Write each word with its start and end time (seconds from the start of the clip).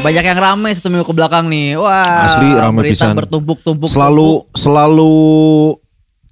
Banyak 0.00 0.24
yang 0.24 0.38
rame 0.38 0.72
satu 0.72 0.88
minggu 0.88 1.04
ke 1.04 1.12
belakang 1.12 1.44
nih. 1.46 1.76
Wah, 1.76 2.24
Asli 2.24 2.48
rame 2.50 2.80
berita 2.80 3.04
pisan. 3.04 3.14
bertumpuk-tumpuk. 3.14 3.84
Selalu 3.86 4.48
selalu 4.56 5.12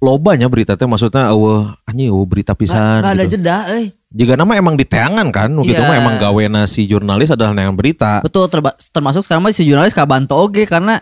lobanya 0.01 0.49
berita 0.49 0.73
teh 0.73 0.89
maksudnya 0.89 1.29
eueuh 1.29 1.69
anjing 1.83 2.09
eueuh 2.09 2.25
berita 2.25 2.55
pisan 2.55 3.03
Gak 3.03 3.13
ada 3.13 3.23
gitu. 3.23 3.37
jeda, 3.37 3.57
eh. 3.69 3.93
Jika 4.09 4.33
nama 4.33 4.57
emang 4.57 4.73
diteangan 4.73 5.29
kan, 5.29 5.53
gitu 5.59 5.75
Iya. 5.75 5.85
mah 5.85 5.97
emang 5.97 6.15
gawena 6.17 6.65
si 6.65 6.89
jurnalis 6.89 7.29
adalah 7.29 7.53
yang 7.53 7.77
berita. 7.77 8.25
Betul, 8.25 8.49
terba- 8.49 8.73
termasuk 8.73 9.21
sekarang 9.21 9.45
mah 9.45 9.53
si 9.53 9.61
jurnalis 9.61 9.93
kabanto 9.93 10.33
oge 10.33 10.65
karena 10.65 10.97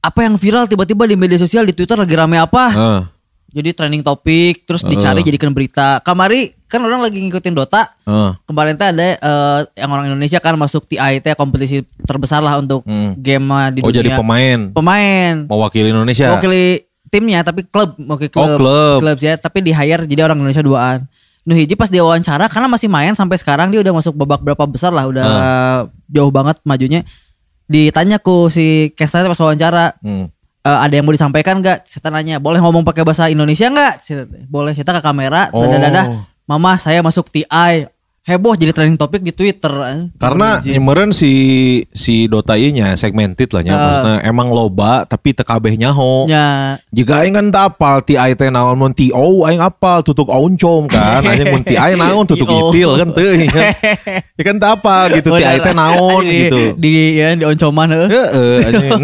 apa 0.00 0.20
yang 0.24 0.40
viral 0.40 0.64
tiba-tiba 0.64 1.04
di 1.04 1.12
media 1.14 1.36
sosial 1.36 1.68
di 1.68 1.76
Twitter 1.76 2.00
lagi 2.00 2.16
rame 2.16 2.40
apa? 2.40 2.64
Heeh. 2.70 3.00
Jadi 3.50 3.74
trending 3.74 4.00
topik, 4.00 4.62
terus 4.62 4.86
dicari 4.86 5.20
jadikan 5.20 5.50
berita. 5.50 5.98
Kamari 6.00 6.54
kan 6.64 6.78
orang 6.80 7.02
lagi 7.02 7.18
ngikutin 7.18 7.50
Dota. 7.50 7.90
heeh. 8.00 8.30
Kemarin 8.44 8.74
teh 8.74 8.86
ada 8.86 9.02
eh, 9.12 9.60
yang 9.74 9.90
orang 9.90 10.06
Indonesia 10.06 10.38
kan 10.38 10.54
masuk 10.54 10.86
TI 10.86 11.18
teh 11.18 11.34
kompetisi 11.34 11.82
terbesar 12.00 12.38
lah 12.38 12.56
untuk 12.56 12.82
Hmm. 12.82 13.14
game 13.16 13.42
di 13.72 13.82
Oh 13.82 13.90
dunia. 13.90 13.98
jadi 13.98 14.10
pemain 14.14 14.58
Pemain. 14.70 15.34
mewakili 15.44 15.90
Indonesia. 15.90 16.30
Mewakili 16.30 16.86
timnya 17.06 17.42
tapi 17.42 17.64
klub, 17.64 17.98
mewakili 17.98 18.30
Oh, 18.32 18.54
klub. 18.54 19.02
klub. 19.02 19.18
ya, 19.18 19.34
tapi 19.34 19.60
di 19.60 19.74
hire 19.74 20.06
jadi 20.06 20.22
orang 20.22 20.38
Indonesia 20.38 20.62
duaan. 20.62 21.10
Nuh 21.42 21.56
hiji 21.56 21.74
pas 21.74 21.88
dia 21.88 22.00
wawancara 22.00 22.46
karena 22.46 22.68
masih 22.68 22.86
main 22.86 23.10
sampai 23.12 23.34
sekarang 23.34 23.66
dia 23.68 23.82
udah 23.82 23.90
masuk 23.92 24.14
babak 24.14 24.38
berapa 24.38 24.62
besar 24.64 24.94
lah, 24.94 25.10
udah 25.10 25.24
Ah. 25.24 25.80
jauh 26.06 26.30
banget 26.30 26.62
majunya. 26.62 27.02
Ditanya 27.64 28.18
ku 28.18 28.46
si 28.46 28.90
Kesta 28.92 29.22
pas 29.24 29.34
wawancara, 29.36 29.94
Hmm. 29.98 30.30
"Eh, 30.60 30.78
ada 30.84 30.92
yang 30.92 31.08
mau 31.08 31.14
disampaikan 31.16 31.64
nggak? 31.64 31.88
Saya 31.88 32.12
nanya, 32.12 32.36
boleh 32.36 32.60
ngomong 32.60 32.84
pakai 32.84 33.00
bahasa 33.00 33.32
Indonesia 33.32 33.64
nggak? 33.66 33.94
Boleh. 34.46 34.76
Saya 34.76 34.84
ke 35.00 35.00
kamera, 35.00 35.48
Oh. 35.56 35.64
dadah 35.64 35.78
dadah. 35.80 36.04
Mama 36.44 36.76
saya 36.76 37.00
masuk 37.00 37.30
TI. 37.30 37.88
Heboh 38.20 38.52
jadi 38.52 38.76
trending 38.76 39.00
topik 39.00 39.24
di 39.24 39.32
Twitter. 39.32 39.72
Karena 40.20 40.60
Izin. 40.60 40.76
nyemeren 40.76 41.08
si 41.08 41.32
si 41.88 42.28
Dota 42.28 42.52
nya 42.52 42.92
segmented 42.92 43.48
lah 43.56 43.64
nya. 43.64 43.72
Ah. 43.72 43.80
Maksudnya 43.80 44.14
emang 44.28 44.52
loba 44.52 45.08
tapi 45.08 45.32
teu 45.32 45.40
kabeh 45.40 45.72
nyaho. 45.80 46.28
ya 46.28 46.76
Jika 46.92 47.24
aing 47.24 47.32
kan 47.32 47.48
teu 47.48 47.64
apal 47.64 48.04
ti 48.04 48.20
ai 48.20 48.36
teh 48.36 48.52
naon 48.52 48.76
mun 48.76 48.92
ti 48.92 49.08
o 49.08 49.48
aing 49.48 49.64
apal 49.64 50.04
tutuk 50.04 50.28
oncom 50.28 50.84
kan. 50.84 51.24
Anjing 51.24 51.48
mun 51.48 51.64
ti 51.64 51.80
ai 51.80 51.96
naon 51.96 52.28
tutuk 52.28 52.44
itil 52.44 53.00
kan 53.00 53.08
teu 53.16 53.32
kan. 53.48 53.64
Ya 54.36 54.42
kan 54.44 54.56
teu 54.60 54.68
apal 54.68 55.04
gitu 55.16 55.28
ti 55.40 55.44
ai 55.48 55.56
teh 55.56 55.72
naon 55.72 56.20
gitu. 56.28 56.76
Di 56.76 57.16
ya 57.16 57.32
di 57.32 57.44
oncoman 57.48 57.88
heuh. 57.88 58.08
Heeh, 58.12 58.56
anjing 58.68 59.02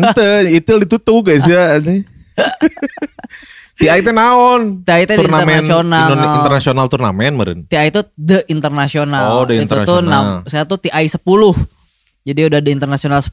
itil 0.61 0.77
ditutup 0.85 1.25
guys 1.25 1.49
ya. 1.49 1.81
Ti 3.77 3.93
teh 3.93 4.09
naon? 4.11 4.81
TI 4.81 5.05
di 5.05 5.15
internasional. 5.21 6.09
Internasional 6.41 6.87
turnamen 6.89 7.33
meureun. 7.33 7.61
TI 7.65 7.93
itu 7.93 8.01
the 8.17 8.41
internasional. 8.49 9.25
Oh, 9.31 9.45
the 9.45 9.61
Itu 9.61 9.69
tuh 9.69 9.85
internasional. 10.01 10.25
saya 10.45 10.65
tuh 10.65 10.81
TI 10.81 11.05
10. 11.05 11.21
Jadi 12.25 12.41
udah 12.43 12.59
di 12.59 12.71
internasional 12.73 13.21
10 13.21 13.31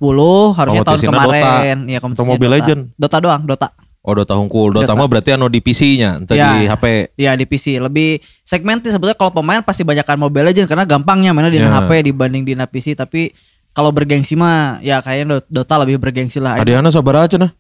harusnya 0.54 0.84
tahun 0.84 1.00
Kompetisinya 1.00 1.12
kemarin. 1.16 1.42
Dota. 1.42 1.54
Ya 1.64 1.98
Atau 1.98 2.04
kompetisinya 2.04 2.30
Mobile 2.30 2.50
Dota. 2.50 2.58
Legend? 2.60 2.82
Dota 2.94 3.18
doang, 3.18 3.42
Dota. 3.44 3.68
Oh 4.04 4.12
Dota 4.12 4.34
hungkul. 4.36 4.70
Dota 4.70 4.84
Dota. 4.86 5.00
mah 5.00 5.08
berarti 5.08 5.30
anu 5.32 5.48
di 5.48 5.64
PC-nya, 5.64 6.20
ente 6.20 6.36
Ya. 6.36 6.52
di 6.54 6.68
HP. 6.68 7.16
Ya 7.16 7.32
di 7.34 7.48
PC 7.48 7.80
lebih 7.80 8.20
segmented 8.44 8.92
sebetulnya 8.92 9.16
kalau 9.16 9.32
pemain 9.32 9.64
pasti 9.64 9.82
banyakkan 9.82 10.20
Mobile 10.20 10.44
Legend 10.46 10.68
karena 10.68 10.84
gampangnya 10.84 11.32
mainnya 11.32 11.50
di 11.50 11.58
Ya. 11.58 11.72
HP 11.72 12.04
dibanding 12.06 12.44
di 12.44 12.54
PC 12.54 12.94
tapi 12.94 13.32
kalau 13.72 13.90
bergengsi 13.90 14.36
mah 14.36 14.84
ya 14.84 15.00
kayaknya 15.00 15.40
Do- 15.40 15.64
Dota 15.64 15.80
lebih 15.80 15.98
bergengsi 15.98 16.38
lah. 16.38 16.60
Adiana 16.60 16.92
sabar 16.92 17.24
aja 17.24 17.40
nah. 17.40 17.56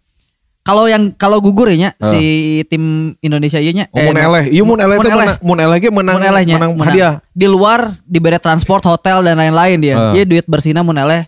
Kalau 0.63 0.87
yang 0.87 1.11
kalau 1.11 1.37
gugur 1.37 1.67
ya 1.67 1.75
nya, 1.77 1.89
si 1.99 2.23
tim 2.65 2.83
Indonesia 3.19 3.59
ieu 3.59 3.75
nya 3.75 3.91
Oh, 3.91 3.99
mun 4.01 4.15
eleh. 4.15 4.47
Iya 4.47 4.63
mun 4.63 4.79
eleh 4.79 4.95
teh 4.95 5.05
eleh. 5.05 5.15
menang 5.19 5.39
mun 5.41 5.59
eleh 5.59 5.77
ge 5.77 5.89
menang 5.89 6.15
Mun 6.15 6.23
elehnya, 6.25 6.55
menang 6.55 6.71
menang. 6.73 6.87
hadiah. 6.87 7.13
Di 7.29 7.45
luar 7.45 7.79
diberi 8.01 8.39
transport, 8.39 8.79
hotel 8.81 9.21
dan 9.21 9.35
lain-lain 9.35 9.77
dia. 9.77 9.95
Eh. 10.09 10.11
Dia 10.13 10.23
duit 10.23 10.45
bersihnya 10.45 10.79
mun 10.79 10.95
eleh 10.95 11.27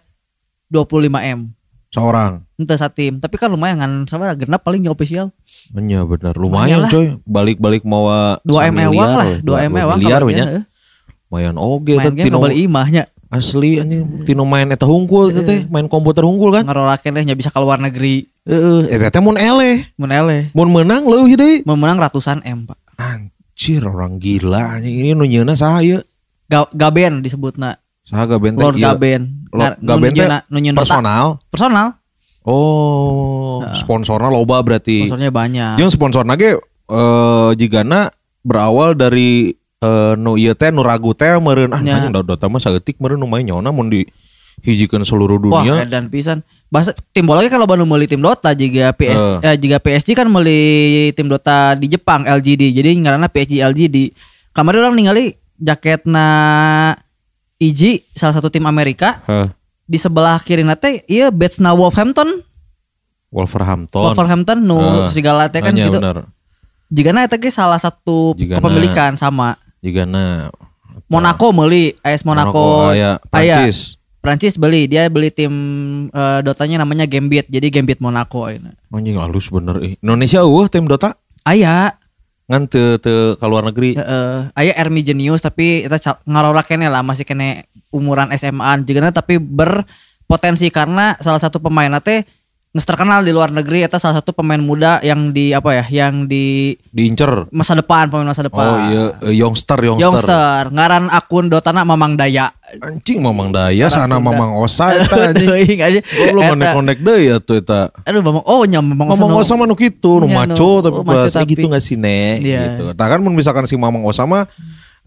25 0.67 1.19
M. 1.27 1.51
Seorang. 1.89 2.43
Ente 2.55 2.75
satim, 2.75 3.19
tapi 3.19 3.35
kan 3.35 3.47
lumayan 3.47 3.75
kan 3.75 3.91
sama 4.05 4.31
genap 4.33 4.59
paling 4.61 4.87
official. 4.87 5.31
Iya 5.69 6.03
benar. 6.03 6.35
Lumayan 6.35 6.79
Lumayan 6.79 6.79
lah. 6.81 6.89
coy. 6.89 7.07
Balik-balik 7.21 7.83
mau 7.83 8.07
2 8.39 8.71
M 8.71 8.75
ewang 8.85 9.11
lah, 9.13 9.27
2 9.37 9.67
M 9.67 9.73
ewang 9.77 9.97
Miliar 9.97 10.19
kalau 10.19 10.27
we 10.27 10.33
nya. 10.33 10.45
eh. 10.53 10.63
Lumayan 11.25 11.55
oge 11.57 11.93
Main 11.93 12.07
teh 12.09 12.23
tino 12.23 12.39
kembali 12.39 12.55
imahnya. 12.61 13.03
asli 13.25 13.83
anjing 13.83 14.23
tino 14.23 14.47
main 14.47 14.71
eta 14.71 14.85
hungkul 14.85 15.27
teh 15.29 15.43
teh, 15.43 15.59
main 15.67 15.83
komputer 15.85 16.23
hungkul 16.23 16.55
kan. 16.55 16.63
Ngarorakeun 16.63 17.11
deh 17.11 17.23
nya 17.25 17.35
bisa 17.35 17.51
ke 17.51 17.59
luar 17.59 17.75
negeri. 17.77 18.31
Heeh, 18.45 18.93
eta 18.93 19.09
teh 19.09 19.21
mun 19.25 19.41
eleh. 19.41 19.89
Mun 19.97 20.13
eleh. 20.13 20.53
Mun 20.53 20.69
menang 20.69 21.01
leuwih 21.01 21.33
deui. 21.33 21.55
Memenang 21.65 21.97
ratusan 21.97 22.45
M, 22.45 22.69
Pak. 22.69 22.77
Anjir 22.95 23.81
orang 23.81 24.21
gila 24.21 24.77
anjing 24.77 24.95
ini 25.01 25.11
nu 25.17 25.25
nyeuna 25.25 25.57
saha 25.57 25.81
ieu? 25.81 25.99
Ga- 26.45 26.69
Gaben 26.69 27.25
disebutna. 27.25 27.81
Saha 28.05 28.29
Gaben 28.29 28.53
teh? 28.53 28.61
Lord. 28.61 28.77
Gaben. 28.77 29.49
Lord 29.49 29.81
Gaben 29.81 30.13
teh 30.13 30.29
personal. 30.77 31.41
Personal. 31.49 31.87
Oh, 32.45 33.65
sponsornya 33.73 34.29
loba 34.29 34.61
berarti. 34.61 35.09
Sponsornya 35.09 35.33
banyak. 35.33 35.81
Jeung 35.81 35.89
sponsorna 35.89 36.37
ge 36.37 36.53
eh 36.85 37.49
jigana 37.57 38.13
berawal 38.45 38.93
dari 38.93 39.57
eh 39.81 40.13
nu 40.13 40.37
ieu 40.37 40.53
teh 40.53 40.69
nu 40.69 40.85
ragu 40.85 41.17
teh 41.17 41.33
meureun 41.41 41.73
ah 41.73 41.81
Ya. 41.81 41.97
anjing 41.97 42.13
da 42.13 42.21
Dota 42.21 42.45
mah 42.45 42.61
saeutik 42.61 43.01
meureun 43.01 43.17
nu 43.17 43.25
main 43.25 43.41
nyona 43.41 43.73
mun 43.73 43.89
di 43.89 44.05
hijikeun 44.61 45.01
seluruh 45.01 45.35
Wah, 45.45 45.61
dunia. 45.61 45.83
dan 45.83 46.07
pisan. 46.07 46.39
Bahasa 46.65 46.91
tim 47.11 47.23
bola 47.23 47.43
kalau 47.45 47.63
baru 47.63 47.83
meuli 47.83 48.05
tim 48.05 48.17
Dota 48.17 48.51
jika 48.51 48.91
PS 48.91 49.41
Eh. 49.41 49.51
eh, 49.51 49.55
jika 49.55 49.77
PSG 49.77 50.13
kan 50.13 50.25
meuli 50.25 50.59
tim 51.11 51.25
Dota 51.25 51.73
di 51.73 51.87
Jepang 51.87 52.23
LGD. 52.23 52.71
Jadi 52.71 52.89
ngaranna 52.97 53.27
PSG 53.27 53.61
LGD. 53.61 53.97
Kemarin 54.51 54.81
orang 54.83 54.95
ningali 54.95 55.25
jaketna 55.55 56.27
Iji 57.55 58.03
salah 58.11 58.33
satu 58.33 58.49
tim 58.49 58.63
Amerika 58.63 59.23
Heh, 59.23 59.47
di 59.81 59.95
sebelah 59.95 60.35
kiri 60.37 60.59
nate 60.61 61.03
iya 61.05 61.29
badge-na 61.29 61.71
Wolverhampton. 61.71 62.43
Wolverhampton. 63.31 64.01
Wolverhampton 64.05 64.59
nu 64.59 64.75
Eh, 64.75 65.07
serigala 65.07 65.47
teh 65.47 65.59
kan 65.59 65.71
Hanya 65.71 65.87
gitu. 65.87 65.99
bener. 65.99 66.27
Jigana 66.87 67.23
eta 67.23 67.35
ge 67.35 67.47
salah 67.47 67.77
satu 67.77 68.35
Jigana- 68.35 68.59
kepemilikan 68.59 69.15
sama 69.15 69.55
Jigana 69.79 70.51
Monaco 71.05 71.49
meuli 71.51 71.95
AS 71.99 72.23
Monaco. 72.23 72.87
aya 72.87 73.17
Aya. 73.29 73.63
Prancis. 73.65 73.94
Prancis 74.25 74.57
beli, 74.57 74.89
dia 74.89 75.05
beli 75.07 75.29
tim 75.29 75.53
eh, 76.09 76.39
Dotanya 76.41 76.81
namanya 76.81 77.05
Gambit. 77.05 77.45
Jadi 77.45 77.69
Gambit 77.69 78.01
Monaco 78.01 78.49
ayeuna. 78.49 78.73
Anjing 78.89 79.21
halus 79.21 79.53
bener 79.53 79.77
eh. 79.85 79.93
Indonesia 80.01 80.41
eueuh 80.41 80.65
tim 80.65 80.89
Dota 80.89 81.13
Aya, 81.45 81.93
ngan 82.49 82.65
teu 82.65 82.97
teu 82.97 83.37
ka 83.37 83.45
luar 83.45 83.69
negeri. 83.69 83.93
heeh, 83.93 84.49
aya 84.53 84.73
Ermi 84.81 85.05
Genius 85.05 85.45
tapi 85.45 85.85
eta 85.85 86.01
ca- 86.01 86.21
ngarora 86.25 86.65
kene 86.65 86.89
lah 86.89 87.05
masih 87.05 87.21
kene 87.21 87.69
umuran 87.93 88.33
SMA 88.33 88.81
juga 88.81 89.13
tapi 89.13 89.37
berpotensi 89.37 90.73
karena 90.73 91.13
salah 91.21 91.37
satu 91.37 91.61
pemain 91.61 91.93
teh 92.01 92.25
geus 92.75 92.83
terkenal 92.83 93.23
di 93.23 93.31
luar 93.31 93.55
negeri 93.55 93.87
eta 93.87 93.95
salah 93.95 94.19
satu 94.19 94.35
pemain 94.35 94.59
muda 94.59 94.99
yang 94.99 95.31
di 95.31 95.55
apa 95.55 95.79
ya, 95.79 95.85
yang 95.87 96.27
di 96.27 96.75
Diincer. 96.91 97.47
masa 97.47 97.71
depan, 97.71 98.11
pemain 98.11 98.27
masa 98.27 98.43
depan. 98.43 98.67
Oh 98.67 98.77
iya 98.91 99.03
eh, 99.23 99.31
youngster 99.31 99.79
youngster. 99.79 100.03
Youngster, 100.03 100.75
ngaran 100.75 101.07
akun 101.07 101.47
Dotana 101.47 101.87
Mamang 101.87 102.19
Daya. 102.19 102.51
Anjing 102.83 103.23
Mamang 103.23 103.55
Daya 103.55 103.87
Orang 103.87 103.95
sana 103.95 104.19
Sunda. 104.19 104.27
Mamang 104.27 104.51
Osa 104.59 104.91
eta 104.91 105.15
anjing. 105.31 105.79
Aja. 105.79 106.03
Goblok 106.03 106.43
Eta- 106.43 106.51
konek-konek 106.51 106.97
deui 106.99 107.25
atuh 107.31 107.55
eta. 107.63 107.81
Aduh, 108.03 108.19
Mamang. 108.19 108.43
Oh, 108.43 108.67
nya 108.67 108.83
Mamang 108.83 109.07
Osa 109.07 109.23
Mamang 109.23 109.39
Osa 109.39 109.53
mah 109.55 109.65
nu 109.71 109.75
kitu, 109.79 110.11
nu 110.19 110.27
maco 110.27 110.83
tapi 110.83 110.99
oh, 110.99 111.07
maco 111.07 111.27
tapi- 111.31 111.55
gitu 111.55 111.71
gak 111.71 111.79
sih 111.79 111.95
nek 111.95 112.43
Iya. 112.43 112.59
gitu. 112.75 112.83
Tah 112.91 113.07
kan 113.07 113.23
misalkan 113.23 113.63
si 113.71 113.79
Mamang 113.79 114.03
Osa 114.03 114.27
mah 114.27 114.51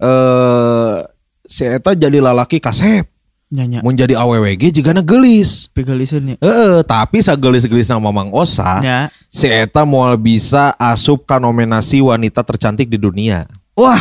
eh 0.01 0.97
si 1.45 1.69
eta 1.69 1.93
jadi 1.93 2.17
lalaki 2.17 2.65
kasep. 2.65 3.05
Nya, 3.49 3.65
nya. 3.65 3.81
Mun 3.81 3.97
jadi 3.97 4.13
AWWG 4.13 4.77
jigana 4.77 5.01
gelis. 5.01 5.73
Pigaliseun 5.73 6.21
nya. 6.21 6.37
Heeh, 6.37 6.85
tapi 6.85 7.25
sagelis-gelis 7.25 7.89
nama 7.89 7.97
Mamang 7.97 8.29
Osa, 8.37 8.85
Nya. 8.85 9.09
si 9.33 9.49
eta 9.49 9.89
moal 9.89 10.21
bisa 10.21 10.77
asup 10.77 11.25
ka 11.25 11.41
nominasi 11.41 12.05
wanita 12.05 12.45
tercantik 12.45 12.93
di 12.93 13.01
dunia. 13.01 13.49
Wah. 13.73 14.01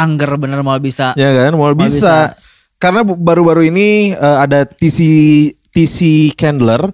Angger 0.00 0.40
bener 0.40 0.64
mau 0.64 0.80
bisa. 0.80 1.12
Ya 1.20 1.28
kan, 1.36 1.52
moal 1.52 1.76
Moal 1.76 1.84
bisa. 1.92 2.32
Karena 2.80 3.04
baru-baru 3.04 3.68
ini 3.68 4.16
eh, 4.16 4.38
ada 4.40 4.64
TC 4.64 4.98
TC 5.68 6.32
Candler 6.32 6.88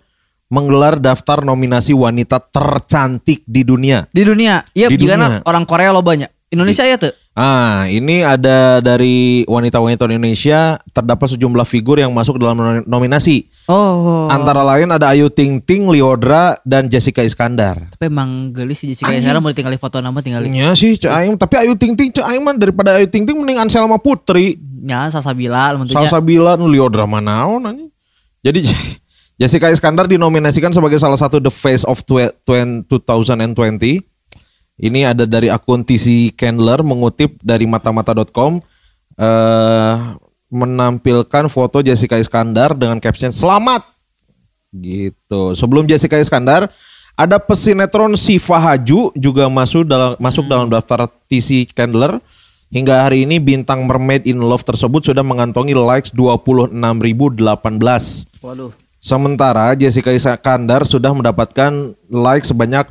menggelar 0.51 0.99
daftar 0.99 1.47
nominasi 1.47 1.95
wanita 1.95 2.43
tercantik 2.43 3.47
di 3.47 3.63
dunia. 3.63 4.11
Di 4.11 4.27
dunia. 4.27 4.67
Iya, 4.75 4.91
Di 4.91 4.99
dunia. 4.99 5.43
orang 5.47 5.63
Korea 5.63 5.95
lo 5.95 6.03
banyak. 6.03 6.51
Indonesia 6.51 6.83
ya 6.83 6.99
tuh. 6.99 7.15
Ah, 7.37 7.85
ini 7.85 8.25
ada 8.25 8.81
dari 8.81 9.45
wanita-wanita 9.45 10.09
Indonesia 10.09 10.81
terdapat 10.89 11.37
sejumlah 11.37 11.69
figur 11.69 12.01
yang 12.01 12.09
masuk 12.09 12.41
dalam 12.41 12.57
nom- 12.57 12.89
nominasi. 12.89 13.53
Oh. 13.69 14.25
Antara 14.25 14.65
lain 14.65 14.89
ada 14.89 15.13
Ayu 15.13 15.29
Ting 15.29 15.61
Ting, 15.61 15.85
Liodra, 15.85 16.57
dan 16.65 16.89
Jessica 16.89 17.21
Iskandar. 17.21 17.93
Tapi 17.93 18.09
emang 18.09 18.57
gelis 18.57 18.81
sih 18.81 18.89
Jessica 18.89 19.13
sekarang 19.13 19.45
mau 19.45 19.53
tinggal 19.53 19.77
foto 19.77 20.01
nama 20.01 20.17
tinggal 20.25 20.49
Iya 20.49 20.73
sih, 20.73 20.97
Cak 20.97 21.13
Aing. 21.13 21.37
Tapi 21.37 21.61
Ayu 21.61 21.77
Ting 21.77 21.93
Ting, 21.93 22.09
Cak 22.09 22.25
Aing 22.25 22.41
mah 22.41 22.57
daripada 22.57 22.97
Ayu 22.97 23.05
Ting 23.05 23.29
Ting 23.29 23.37
mending 23.37 23.61
Anselma 23.61 24.01
Putri. 24.01 24.57
nya 24.81 25.13
Salsabila 25.13 25.77
tentunya. 25.77 26.09
Salsabila, 26.09 26.57
nu 26.57 26.73
Liodra 26.73 27.05
manaon 27.05 27.69
anjing. 27.69 27.93
Jadi 28.41 28.65
Jessica 29.45 29.69
Iskandar 29.69 30.09
dinominasikan 30.09 30.73
sebagai 30.73 30.97
salah 30.97 31.21
satu 31.21 31.37
the 31.37 31.53
face 31.53 31.85
of 31.85 32.01
twe- 32.01 32.33
twen- 32.49 32.81
2020. 32.89 34.16
Ini 34.77 35.13
ada 35.17 35.25
dari 35.25 35.49
akun 35.49 35.81
TC 35.83 36.37
Candler 36.37 36.85
mengutip 36.85 37.41
dari 37.41 37.65
matamata.com. 37.65 38.61
Eh 39.17 39.97
menampilkan 40.51 41.51
foto 41.51 41.83
Jessica 41.83 42.17
Iskandar 42.19 42.75
dengan 42.79 43.03
caption 43.03 43.35
selamat 43.35 43.83
gitu. 44.77 45.57
Sebelum 45.59 45.87
Jessica 45.91 46.19
Iskandar 46.21 46.71
ada 47.17 47.41
pesinetron 47.41 48.15
Siva 48.15 48.61
Haju 48.61 49.11
juga 49.17 49.49
masuk 49.49 49.89
dalam 49.89 50.15
masuk 50.21 50.47
dalam 50.47 50.71
daftar 50.71 51.11
TC 51.27 51.67
Candler. 51.75 52.21
Hingga 52.67 53.07
hari 53.07 53.23
ini 53.23 53.39
bintang 53.39 53.87
Mermaid 53.87 54.27
in 54.27 54.43
Love 54.43 54.67
tersebut 54.67 54.99
sudah 55.07 55.23
mengantongi 55.23 55.71
likes 55.71 56.11
26.018. 56.11 56.75
Waduh. 58.43 58.75
Sementara 58.99 59.71
Jessica 59.79 60.11
Iskandar 60.11 60.83
sudah 60.83 61.15
mendapatkan 61.15 61.95
like 62.11 62.43
sebanyak 62.43 62.91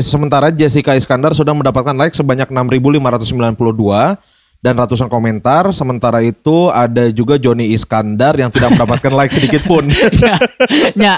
sementara 0.00 0.48
Jessica 0.48 0.94
Iskandar 0.94 1.34
sudah 1.34 1.52
mendapatkan 1.52 1.94
like 1.94 2.14
sebanyak 2.14 2.46
6.592 2.46 4.16
dan 4.64 4.80
ratusan 4.80 5.12
komentar. 5.12 5.68
Sementara 5.76 6.24
itu 6.24 6.72
ada 6.72 7.12
juga 7.12 7.36
Joni 7.36 7.76
Iskandar 7.76 8.32
yang 8.32 8.48
tidak 8.48 8.72
mendapatkan 8.72 9.12
like 9.18 9.28
sedikit 9.28 9.60
pun. 9.68 9.84
ya, 9.92 10.40
ya, 10.96 11.14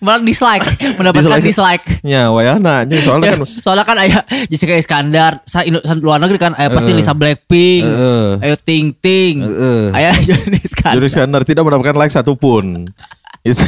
malah 0.00 0.24
dislike, 0.24 0.64
mendapatkan 0.96 1.44
Dislike. 1.44 1.84
dislike. 1.84 1.84
ya, 2.00 2.32
wayana 2.32 2.88
soalnya 2.88 3.26
Ya, 3.26 3.32
kan 3.36 3.40
soalnya 3.44 3.84
kan 3.84 3.96
ayah 4.00 4.22
Jessica 4.48 4.72
Iskandar, 4.72 5.44
luar 6.00 6.24
negeri 6.24 6.40
kan, 6.40 6.56
ayah 6.56 6.72
pasti 6.72 6.96
Heeh. 6.96 7.02
Lisa 7.04 7.12
Blackpink, 7.12 7.84
Heeh. 7.84 8.28
ayo 8.48 8.56
Ting 8.64 8.96
Ting, 8.96 9.44
Heeh. 9.44 9.92
ayah 9.92 10.16
Johnny 10.26 10.56
Iskandar. 10.56 10.96
Joni 10.96 11.06
Iskandar 11.12 11.42
tidak 11.44 11.68
mendapatkan 11.68 11.96
like 12.00 12.14
satupun. 12.14 12.88
Itu 13.46 13.62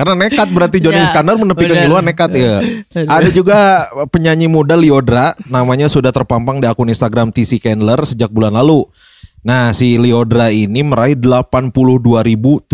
karena 0.00 0.16
nekat 0.16 0.48
berarti 0.48 0.80
Joni 0.80 0.96
Ya, 0.96 1.04
Iskandar 1.04 1.36
menepikan 1.36 1.76
benar. 1.76 1.84
duluan 1.84 2.04
nekat 2.08 2.30
ya. 2.32 2.64
Ada 3.04 3.28
juga 3.28 3.84
penyanyi 4.08 4.48
muda 4.48 4.72
Liodra 4.72 5.36
namanya 5.44 5.92
sudah 5.92 6.08
terpampang 6.08 6.56
di 6.56 6.64
akun 6.64 6.88
Instagram 6.88 7.28
TC 7.28 7.60
Candler 7.60 8.00
sejak 8.08 8.32
bulan 8.32 8.56
lalu. 8.56 8.88
Nah, 9.44 9.76
si 9.76 10.00
Liodra 10.00 10.48
ini 10.48 10.80
meraih 10.80 11.16
82.755 11.16 12.72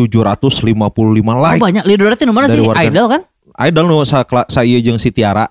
like. 1.35 1.59
Oh, 1.59 1.67
banyak 1.67 1.83
Lidora 1.83 2.15
itu 2.15 2.31
mana 2.31 2.47
sih? 2.47 2.63
warga- 2.63 2.87
Idol 2.87 3.07
kan? 3.11 3.23
Idol 3.57 3.85
nu 3.91 4.07
sa, 4.07 4.23
kla- 4.23 4.47
sa 4.47 4.63
ieu 4.63 4.79
jeung 4.79 4.99
si 4.99 5.11
Tiara. 5.11 5.51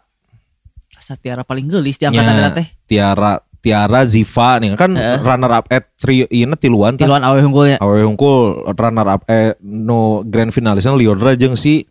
Satiara 0.96 1.46
paling 1.46 1.70
gelis 1.70 2.02
di 2.02 2.10
angkatan 2.10 2.34
yeah. 2.34 2.50
teh. 2.50 2.68
Tiara 2.90 3.38
Tiara 3.66 4.06
Ziva 4.06 4.62
nih 4.62 4.78
kan 4.78 4.94
Heeh. 4.94 5.26
runner 5.26 5.50
up 5.58 5.66
at 5.74 5.90
trio 5.98 6.30
ini 6.30 6.54
tiluan 6.62 6.94
tah. 6.94 7.10
Tiluan 7.10 7.26
awe 7.26 7.42
unggulnya. 7.42 7.82
Awe 7.82 8.06
Hungkul 8.06 8.62
runner 8.70 9.08
up 9.10 9.26
eh 9.26 9.58
no 9.66 10.22
grand 10.22 10.54
finalisnya 10.54 10.94
Liodra 10.94 11.34
jeung 11.34 11.58
si 11.58 11.90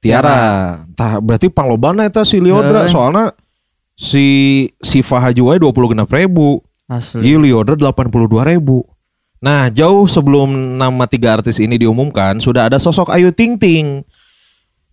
Tiara. 0.00 0.80
Tah 0.96 1.20
berarti 1.20 1.52
panglobana 1.52 2.08
eta 2.08 2.24
si 2.24 2.40
Liodra 2.40 2.88
Heeh. 2.88 2.92
soalnya 2.96 3.36
si 3.92 4.26
si 4.80 5.04
Fahaju 5.04 5.52
wae 5.52 5.60
20 5.60 5.92
genap 5.92 6.08
ribu. 6.08 6.64
Asli. 6.88 7.28
Ieu 7.28 7.44
Liodra 7.44 7.76
82 7.76 8.56
ribu. 8.56 8.88
Nah 9.44 9.68
jauh 9.68 10.08
sebelum 10.08 10.80
nama 10.80 11.04
tiga 11.04 11.36
artis 11.36 11.60
ini 11.60 11.76
diumumkan 11.76 12.40
sudah 12.40 12.72
ada 12.72 12.80
sosok 12.80 13.12
Ayu 13.12 13.36
Ting 13.36 13.60
Ting. 13.60 14.00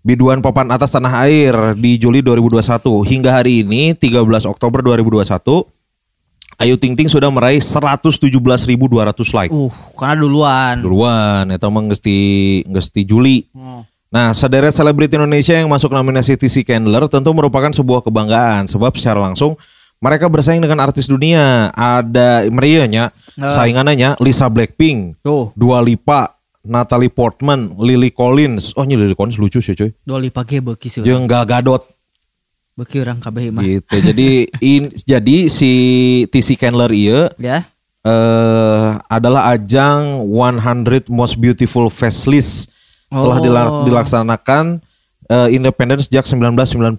Biduan 0.03 0.43
papan 0.43 0.67
atas 0.67 0.91
tanah 0.91 1.23
air 1.23 1.55
di 1.79 1.95
Juli 1.95 2.19
2021 2.19 2.59
hingga 3.07 3.39
hari 3.39 3.63
ini 3.63 3.95
13 3.95 4.19
Oktober 4.51 4.83
2021 4.83 5.63
Ayu 6.55 6.75
Ting 6.75 6.93
Ting 6.93 7.07
sudah 7.07 7.27
meraih 7.27 7.59
117.200 7.59 8.29
like. 9.33 9.51
Uh, 9.51 9.71
karena 9.93 10.15
duluan. 10.17 10.75
duluan 10.79 11.45
eta 11.49 11.67
mah 11.67 11.81
geus 11.87 11.99
ti 11.99 12.17
geus 12.65 12.87
ti 12.87 13.03
Juli. 13.03 13.47
Hmm. 13.51 13.83
Nah, 14.07 14.29
sederet 14.29 14.69
selebriti 14.69 15.17
Indonesia 15.17 15.57
yang 15.57 15.65
masuk 15.65 15.89
nominasi 15.89 16.37
TC 16.37 16.61
Candler 16.61 17.09
tentu 17.09 17.33
merupakan 17.33 17.73
sebuah 17.73 18.05
kebanggaan 18.05 18.69
sebab 18.69 18.93
secara 18.93 19.17
langsung 19.17 19.57
mereka 19.97 20.29
bersaing 20.29 20.61
dengan 20.61 20.77
artis 20.79 21.09
dunia. 21.09 21.73
Ada 21.73 22.45
meriahnya 22.47 23.09
Eh. 23.33 23.49
saingannya 23.49 24.13
Lisa 24.21 24.45
Blackpink, 24.45 25.17
Tuh, 25.25 25.49
Dua 25.57 25.81
Lipa, 25.81 26.37
Natalie 26.61 27.09
Portman, 27.09 27.73
Lily 27.81 28.13
Collins. 28.13 28.77
Oh, 28.77 28.85
ini 28.85 28.93
Lily 28.93 29.17
Collins 29.17 29.41
lucu 29.41 29.57
sih, 29.57 29.73
cuy. 29.73 29.89
dua 30.05 30.21
lipa 30.21 30.45
ge 30.45 30.61
beuki 30.61 30.87
sih. 30.87 31.01
Jeung 31.01 31.25
Gal 31.25 31.49
Gadot 31.49 31.81
Beuki 32.73 32.97
orang 32.99 33.21
kabeh 33.21 33.53
mah. 33.53 33.61
gitu. 33.61 33.95
jadi 34.01 34.29
in, 34.73 34.89
jadi 34.91 35.37
si 35.45 35.71
TC 36.27 36.57
Candler 36.57 36.89
ieu 36.89 37.29
Ya. 37.37 37.69
eh 38.01 38.89
adalah 39.07 39.53
ajang 39.53 40.25
100 40.25 41.05
Most 41.07 41.37
Beautiful 41.37 41.87
Faceless 41.87 42.65
telah 43.07 43.37
Oh. 43.37 43.43
dila- 43.43 43.73
dilaksanakan 43.85 44.81
eh, 45.23 45.49
independen 45.53 45.97
sejak 45.97 46.25
1990. 46.25 46.97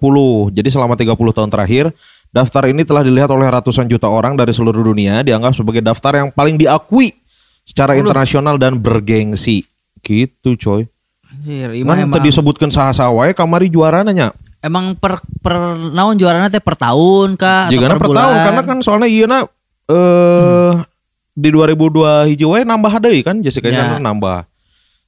Jadi 0.49 0.69
selama 0.71 0.97
30 0.97 1.13
tahun 1.29 1.51
terakhir, 1.51 1.93
daftar 2.31 2.65
ini 2.67 2.81
telah 2.81 3.03
dilihat 3.03 3.29
oleh 3.29 3.45
ratusan 3.45 3.85
juta 3.85 4.09
orang 4.09 4.33
dari 4.33 4.49
seluruh 4.49 4.81
dunia 4.81 5.21
dianggap 5.21 5.53
sebagai 5.53 5.79
daftar 5.79 6.25
yang 6.25 6.29
paling 6.31 6.57
diakui 6.57 7.13
secara 7.61 7.93
internasional 7.93 8.57
dan 8.57 8.79
bergengsi. 8.79 9.67
Gitu, 10.01 10.57
coy. 10.57 10.89
Anjir, 11.27 11.69
Kan 11.85 12.09
tadi 12.09 12.31
disebutkan 12.31 12.69
wae 13.11 13.35
kamari 13.35 13.67
juara 13.67 14.01
nanya. 14.01 14.33
Emang 14.65 14.97
per 14.97 15.21
per 15.39 15.55
naon 15.93 16.17
juarana 16.17 16.49
teh 16.49 16.59
per 16.59 16.73
tahun 16.73 17.37
kah 17.37 17.69
atau 17.69 17.73
Jika 17.77 17.95
per, 17.95 18.09
bulan? 18.09 18.17
tahun 18.25 18.37
karena 18.41 18.61
kan 18.65 18.77
soalnya 18.81 19.05
iya 19.05 19.25
eh 19.85 20.73
di 21.35 21.49
2002 21.51 22.31
hiji 22.31 22.45
wae 22.47 22.65
nambah 22.65 22.97
deui 22.97 23.21
kan 23.21 23.37
Jessica 23.43 23.67
Ya. 23.69 23.99
Nambah. 23.99 24.47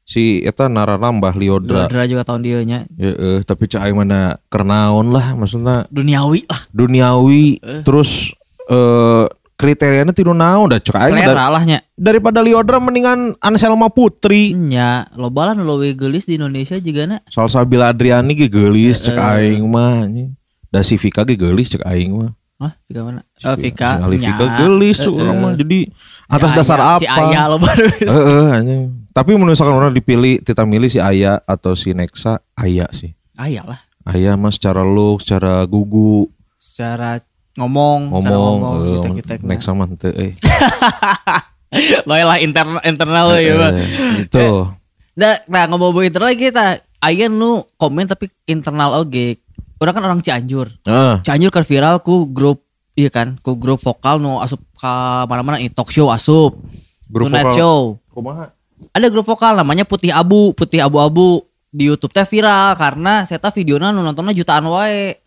Si 0.08 0.40
eta 0.40 0.72
nara 0.72 0.96
nambah 0.96 1.36
Liodra. 1.36 1.88
Liodra 1.88 2.08
juga 2.08 2.24
tahun 2.24 2.42
dia 2.44 2.60
nya 2.64 2.80
Ya, 2.96 3.12
eh, 3.12 3.40
tapi 3.44 3.68
cai 3.68 3.92
mana 3.92 4.40
kernaon 4.48 5.12
lah 5.12 5.36
maksudnya 5.36 5.84
duniawi 5.92 6.48
lah. 6.48 6.62
duniawi 6.72 7.60
terus 7.84 8.32
eh 8.68 9.26
kriterianya 9.58 10.14
tiru 10.14 10.32
naon 10.32 10.70
dah 10.70 10.78
cek 10.78 10.94
aing 10.96 11.12
mah 11.12 11.20
Selera 11.20 11.34
dar- 11.36 11.52
lah 11.52 11.64
nya. 11.66 11.80
daripada 11.92 12.40
Liodra 12.40 12.78
mendingan 12.78 13.34
Anselma 13.40 13.90
Putri. 13.90 14.54
Nya, 14.54 15.10
loba 15.14 15.50
lah 15.50 15.54
nu 15.54 15.66
leuwih 15.66 15.98
geulis 15.98 16.24
di 16.24 16.38
Indonesia 16.38 16.78
juga 16.78 17.04
na. 17.04 17.18
Soal 17.26 17.50
Sabila 17.50 17.90
Adriani 17.90 18.32
ge 18.32 18.48
geulis 18.48 19.02
cek 19.02 19.18
aing 19.18 19.66
mah 19.66 20.06
anjing. 20.06 20.38
Da 20.68 20.80
si 20.80 20.94
Vika 20.96 21.22
ge 21.24 21.34
geulis 21.34 21.68
cek 21.68 21.82
aing 21.84 22.14
mah. 22.14 22.32
Hah, 22.58 22.74
Vika 22.84 23.02
mana? 23.02 23.22
Oh, 23.44 23.54
Vika. 23.54 24.02
Si. 24.10 24.18
Vika 24.20 24.46
geulis 24.58 24.98
cuk 24.98 25.10
Heeh. 25.12 25.22
orang 25.22 25.38
mah. 25.40 25.54
Jadi 25.54 25.80
Si 25.86 25.94
atas 26.28 26.52
dasar 26.54 26.78
Aya- 26.78 26.90
apa? 26.90 26.98
Si 26.98 27.08
Ayah 27.08 27.44
lo 27.46 27.58
baru. 27.58 27.86
Heeh. 28.14 28.82
Tapi 29.12 29.30
menurut 29.32 29.54
misalkan 29.54 29.76
orang 29.76 29.90
dipilih 29.92 30.42
kita 30.42 30.64
milih 30.64 30.88
si 30.88 30.98
Aya 30.98 31.38
atau 31.44 31.74
si 31.74 31.94
Nexa, 31.94 32.42
Aya 32.54 32.90
sih. 32.90 33.14
Ayah 33.36 33.62
lah. 33.64 33.80
Aya 34.04 34.34
mah 34.34 34.50
secara 34.50 34.82
look, 34.82 35.22
secara 35.22 35.62
gugu, 35.64 36.30
Secara 36.58 37.22
ngomong, 37.58 38.00
ngomong, 38.14 38.56
ngomong 38.62 38.76
eh, 38.78 38.94
kita 39.02 39.08
kita 39.18 39.32
Nexa 39.42 39.74
mah 39.74 39.90
henteu 39.90 40.14
eh. 40.14 40.38
Baiklah 42.08 42.40
internal 42.40 42.80
internal 42.86 43.28
ya, 43.42 43.54
Bang. 43.60 43.76
Eh, 43.76 44.24
Itu. 44.24 44.72
Nah, 45.18 45.42
nah 45.50 45.64
ngomong 45.68 46.06
internal 46.06 46.32
lagi 46.32 46.48
kita 46.54 46.80
Aya 46.98 47.30
nu 47.30 47.62
komen 47.78 48.10
tapi 48.10 48.26
internal 48.50 48.98
oge. 48.98 49.38
Orang 49.78 49.94
kan 49.94 50.04
orang 50.06 50.22
Cianjur. 50.26 50.66
Heeh. 50.90 51.22
Cianjur 51.22 51.54
kan 51.54 51.62
viral 51.62 52.02
ku 52.02 52.26
grup 52.26 52.66
iya 52.98 53.14
kan, 53.14 53.38
ku 53.46 53.54
grup 53.54 53.78
vokal 53.78 54.18
nu 54.18 54.42
asup 54.42 54.58
ke 54.74 54.94
mana-mana 55.30 55.62
i 55.62 55.70
talk 55.70 55.94
show 55.94 56.10
asup. 56.10 56.58
Grup 57.06 57.30
Tonight 57.30 57.54
vokal. 57.54 57.58
show. 57.58 57.80
Kumaha? 58.10 58.50
Ada 58.98 59.14
grup 59.14 59.30
vokal 59.30 59.54
namanya 59.54 59.86
Putih 59.86 60.10
Abu, 60.10 60.58
Putih 60.58 60.82
Abu-abu 60.82 61.46
di 61.70 61.86
YouTube 61.86 62.10
teh 62.10 62.26
viral 62.26 62.74
karena 62.74 63.22
saya 63.30 63.38
tahu 63.38 63.62
videonya 63.62 63.94
nu 63.94 64.02
nontonnya 64.02 64.34
jutaan 64.34 64.66
wae. 64.66 65.22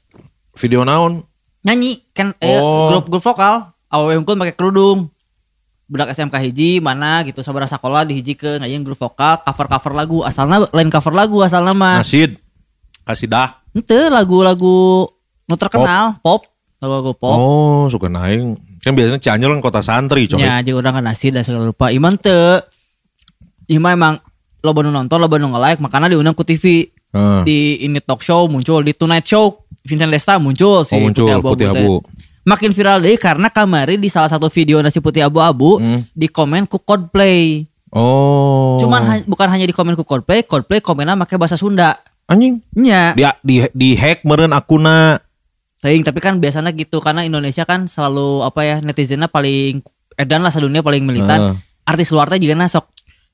Video 0.59 0.83
naon? 0.83 1.23
Nyanyi 1.61 2.01
kan 2.17 2.33
eh, 2.41 2.57
Oh. 2.57 2.89
grup 2.89 3.05
grup 3.13 3.25
vokal 3.25 3.69
awewe 3.93 4.17
unggul 4.17 4.37
pakai 4.37 4.57
kerudung. 4.57 5.13
Budak 5.91 6.15
SMK 6.15 6.39
hiji 6.39 6.79
mana 6.79 7.27
gitu 7.27 7.43
sabar 7.43 7.67
sekolah 7.67 8.07
di 8.07 8.15
hiji 8.23 8.39
ke 8.39 8.63
ngajian 8.63 8.87
grup 8.87 8.97
vokal 8.97 9.43
cover-cover 9.43 9.93
lagu 9.93 10.23
asalnya 10.23 10.71
lain 10.71 10.89
cover 10.89 11.13
lagu 11.13 11.43
asalnya 11.43 11.75
mah. 11.75 11.99
Nasid. 12.01 12.39
Kasidah. 13.03 13.59
Ente 13.75 14.07
lagu-lagu 14.07 15.11
nu 15.51 15.55
terkenal 15.59 16.23
pop, 16.23 16.47
lagu-lagu 16.79 17.11
pop. 17.19 17.37
Oh, 17.37 17.83
suka 17.91 18.07
naing. 18.07 18.55
Kan 18.81 18.95
biasanya 18.97 19.21
Cianjur 19.21 19.51
kan 19.53 19.61
kota 19.61 19.83
santri, 19.83 20.25
coy. 20.31 20.41
Ya, 20.41 20.63
jeung 20.65 20.81
urang 20.81 20.97
kan 20.97 21.05
nasi 21.05 21.29
dan 21.35 21.45
segala 21.45 21.69
lupa. 21.69 21.91
Iman 21.93 22.17
teu. 22.17 22.63
Ima 23.67 23.93
emang 23.93 24.19
lo 24.63 24.71
nu 24.81 24.91
nonton, 24.91 25.19
lo 25.21 25.27
nu 25.27 25.53
nge-like, 25.53 25.83
makanya 25.83 26.15
diundang 26.15 26.39
ku 26.39 26.47
TV. 26.47 26.89
Heeh. 27.11 27.41
Di 27.43 27.59
ini 27.83 27.99
talk 27.99 28.21
show 28.21 28.47
muncul, 28.47 28.81
di 28.81 28.93
Tonight 28.93 29.25
Show 29.25 29.67
Vincent 29.81 30.09
Desta 30.09 30.37
muncul 30.37 30.83
si 30.83 30.95
Oh, 30.95 31.03
muncul 31.03 31.27
Putih 31.41 31.69
teh. 31.69 31.83
Abu. 31.83 31.99
Makin 32.41 32.71
viral 32.71 32.99
deh 33.01 33.15
karena 33.15 33.49
kamari 33.49 33.95
di 33.95 34.07
salah 34.07 34.27
satu 34.27 34.49
video 34.49 34.79
nasi 34.79 34.99
putih 34.99 35.21
abu-abu 35.21 35.77
Hmm. 35.77 36.01
di 36.11 36.27
komen 36.27 36.65
ku 36.65 36.79
Coldplay. 36.79 37.67
Oh. 37.91 38.79
Cuman 38.79 39.01
ha- 39.03 39.25
bukan 39.25 39.49
hanya 39.49 39.65
di 39.65 39.73
komen 39.73 39.93
ku 39.93 40.03
Coldplay, 40.03 40.43
Coldplay 40.43 40.79
komennya 40.79 41.19
pakai 41.19 41.37
bahasa 41.37 41.55
Sunda. 41.55 41.99
anjing 42.25 42.63
Nya, 42.73 43.11
dia 43.13 43.35
di 43.41 43.59
di 43.71 43.93
hack 43.93 44.23
meureun 44.23 44.55
akuna. 44.55 45.19
Teuing, 45.81 46.01
tapi 46.01 46.21
kan 46.21 46.39
biasanya 46.39 46.71
gitu 46.71 47.03
karena 47.03 47.25
Indonesia 47.25 47.65
kan 47.65 47.85
selalu 47.85 48.41
apa 48.41 48.61
ya 48.63 48.77
netizennya 48.79 49.27
paling 49.27 49.83
edan 50.15 50.39
lah 50.39 50.49
sedunia 50.49 50.79
paling 50.79 51.03
militan. 51.03 51.39
Heeh. 51.41 51.55
Artis 51.83 52.09
luar 52.09 52.31
teh 52.31 52.39
juga 52.39 52.55
na 52.55 52.71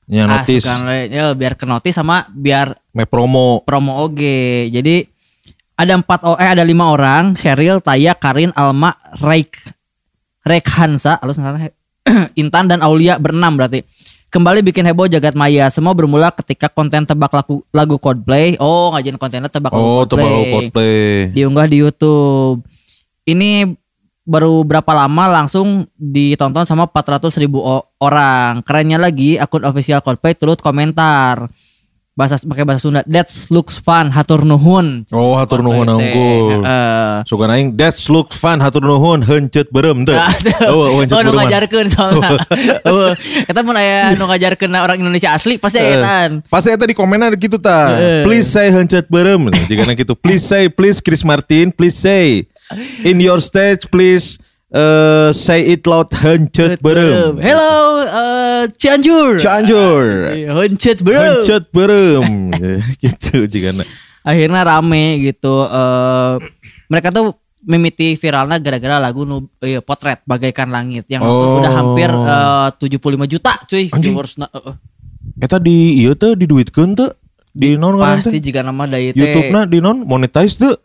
notis 0.07 0.63
asukan 0.63 0.87
we. 0.87 1.11
Ya, 1.11 1.35
biar 1.35 1.53
ke 1.53 1.67
notis 1.67 1.93
sama 1.93 2.25
biar 2.31 2.79
me 2.95 3.03
promo. 3.03 3.59
promo 3.61 3.99
oge. 3.99 4.71
Jadi 4.71 5.03
ada 5.75 5.93
empat 5.93 6.23
o- 6.23 6.39
eh 6.39 6.47
ada 6.47 6.63
lima 6.63 6.89
orang, 6.89 7.35
Cheryl, 7.35 7.83
Taya, 7.83 8.15
Karin, 8.15 8.49
Alma, 8.55 8.95
Raik, 9.19 9.53
halus 11.21 11.37
ngaranna 11.37 11.67
he- 11.67 11.75
Intan 12.41 12.71
dan 12.71 12.79
Aulia 12.79 13.19
berenam 13.19 13.53
berarti. 13.53 13.83
Kembali 14.27 14.59
bikin 14.59 14.83
heboh 14.83 15.07
jagat 15.07 15.35
maya. 15.35 15.71
Semua 15.71 15.95
bermula 15.95 16.31
ketika 16.31 16.67
konten 16.67 17.07
tebak 17.07 17.31
lagu, 17.31 17.63
lagu 17.71 17.95
Coldplay. 17.95 18.59
Oh, 18.59 18.91
ngajin 18.91 19.15
kontennya 19.15 19.47
tebak 19.47 19.71
lagu 19.71 19.83
Oh, 19.83 20.03
Coldplay. 20.03 20.23
tebak 20.23 20.51
Coldplay. 20.51 21.07
Diunggah 21.31 21.67
di 21.67 21.77
YouTube. 21.79 22.59
Ini 23.23 23.71
baru 24.27 24.67
berapa 24.67 24.91
lama 24.91 25.31
langsung 25.31 25.87
ditonton 25.95 26.67
sama 26.67 26.91
400 26.91 27.31
ribu 27.39 27.63
orang. 27.97 28.59
Kerennya 28.67 28.99
lagi 28.99 29.39
akun 29.39 29.63
official 29.63 30.03
Coldplay 30.03 30.35
turut 30.35 30.59
komentar. 30.59 31.47
Bahasa 32.17 32.41
pakai 32.41 32.65
bahasa 32.65 32.81
Sunda. 32.81 33.05
That 33.05 33.29
looks 33.53 33.77
fun. 33.77 34.09
Hatur 34.09 34.41
nuhun. 34.41 35.05
Oh, 35.13 35.37
hatur 35.37 35.61
nuhun 35.61 35.85
unggul. 35.85 36.65
Heeh. 36.65 37.21
Sugan 37.29 37.53
aing 37.53 37.77
that's 37.77 38.09
look 38.09 38.33
fun 38.33 38.57
hatur 38.57 38.81
nuhun 38.81 39.21
heuncet 39.21 39.69
berem 39.69 40.01
teu. 40.01 40.17
Oh, 40.65 40.97
Oh, 40.97 40.97
oh 40.97 41.01
nu 41.05 41.13
berem. 41.13 41.37
ngajarkeun 41.37 41.87
soalnya. 41.93 42.41
Oh, 42.89 43.13
eta 43.45 43.61
mun 43.61 43.77
aya 43.77 44.17
nu 44.17 44.25
ngajarkeun 44.25 44.73
orang 44.73 44.97
Indonesia 44.97 45.29
asli 45.29 45.61
pasti 45.61 45.77
aya 45.77 46.01
etaan. 46.01 46.31
Pasti 46.49 46.73
eta 46.73 46.89
di 46.89 46.97
komennya 46.97 47.37
gitu 47.37 47.61
ta. 47.61 47.93
Please 48.25 48.49
say 48.49 48.73
heuncet 48.73 49.05
berem. 49.13 49.53
Jika 49.69 49.85
gitu. 49.93 50.17
Please 50.17 50.41
say 50.41 50.73
please 50.73 50.97
Chris 50.97 51.21
Martin, 51.21 51.69
please 51.69 51.93
say 51.93 52.49
in 53.03 53.19
your 53.19 53.39
stage 53.39 53.87
please 53.91 54.39
uh, 54.73 55.31
say 55.31 55.63
it 55.63 55.87
loud 55.87 56.11
heuncet 56.11 56.81
berem. 56.83 57.39
Hello, 57.39 58.03
uh, 58.03 58.63
Cianjur. 58.75 59.39
Cianjur. 59.39 60.33
Huncet 60.51 61.03
bro. 61.03 61.15
Heuncet 61.15 61.71
berem. 61.71 62.51
gitu 63.03 63.47
jika 63.47 63.71
Akhirnya 64.27 64.67
rame 64.67 65.23
gitu. 65.23 65.63
eh 65.63 66.33
mereka 66.91 67.11
tuh 67.11 67.35
mimiti 67.67 68.15
viralnya 68.15 68.63
gara-gara 68.63 68.95
lagu 69.03 69.27
nu, 69.27 69.51
iya, 69.59 69.83
potret 69.83 70.23
bagaikan 70.23 70.71
langit 70.71 71.03
yang 71.11 71.19
Oh. 71.19 71.59
udah 71.59 71.71
hampir 71.75 72.07
eh, 72.07 72.67
75 72.79 73.27
juta 73.27 73.59
cuy 73.67 73.91
viewersna. 73.91 74.47
Eh, 74.47 74.71
eh. 74.71 74.75
Eta 75.43 75.59
di 75.59 75.99
ieu 76.01 76.15
teh 76.15 76.33
diduitkeun 76.39 76.95
teu? 76.95 77.11
Di 77.57 77.73
non 77.75 77.97
Pasti 77.99 78.37
jika 78.39 78.63
nama 78.63 78.87
dari 78.87 79.11
teh 79.11 79.19
YouTube-na 79.19 79.67
di 79.67 79.83
non 79.83 80.07
monetize 80.07 80.55
tuh. 80.55 80.75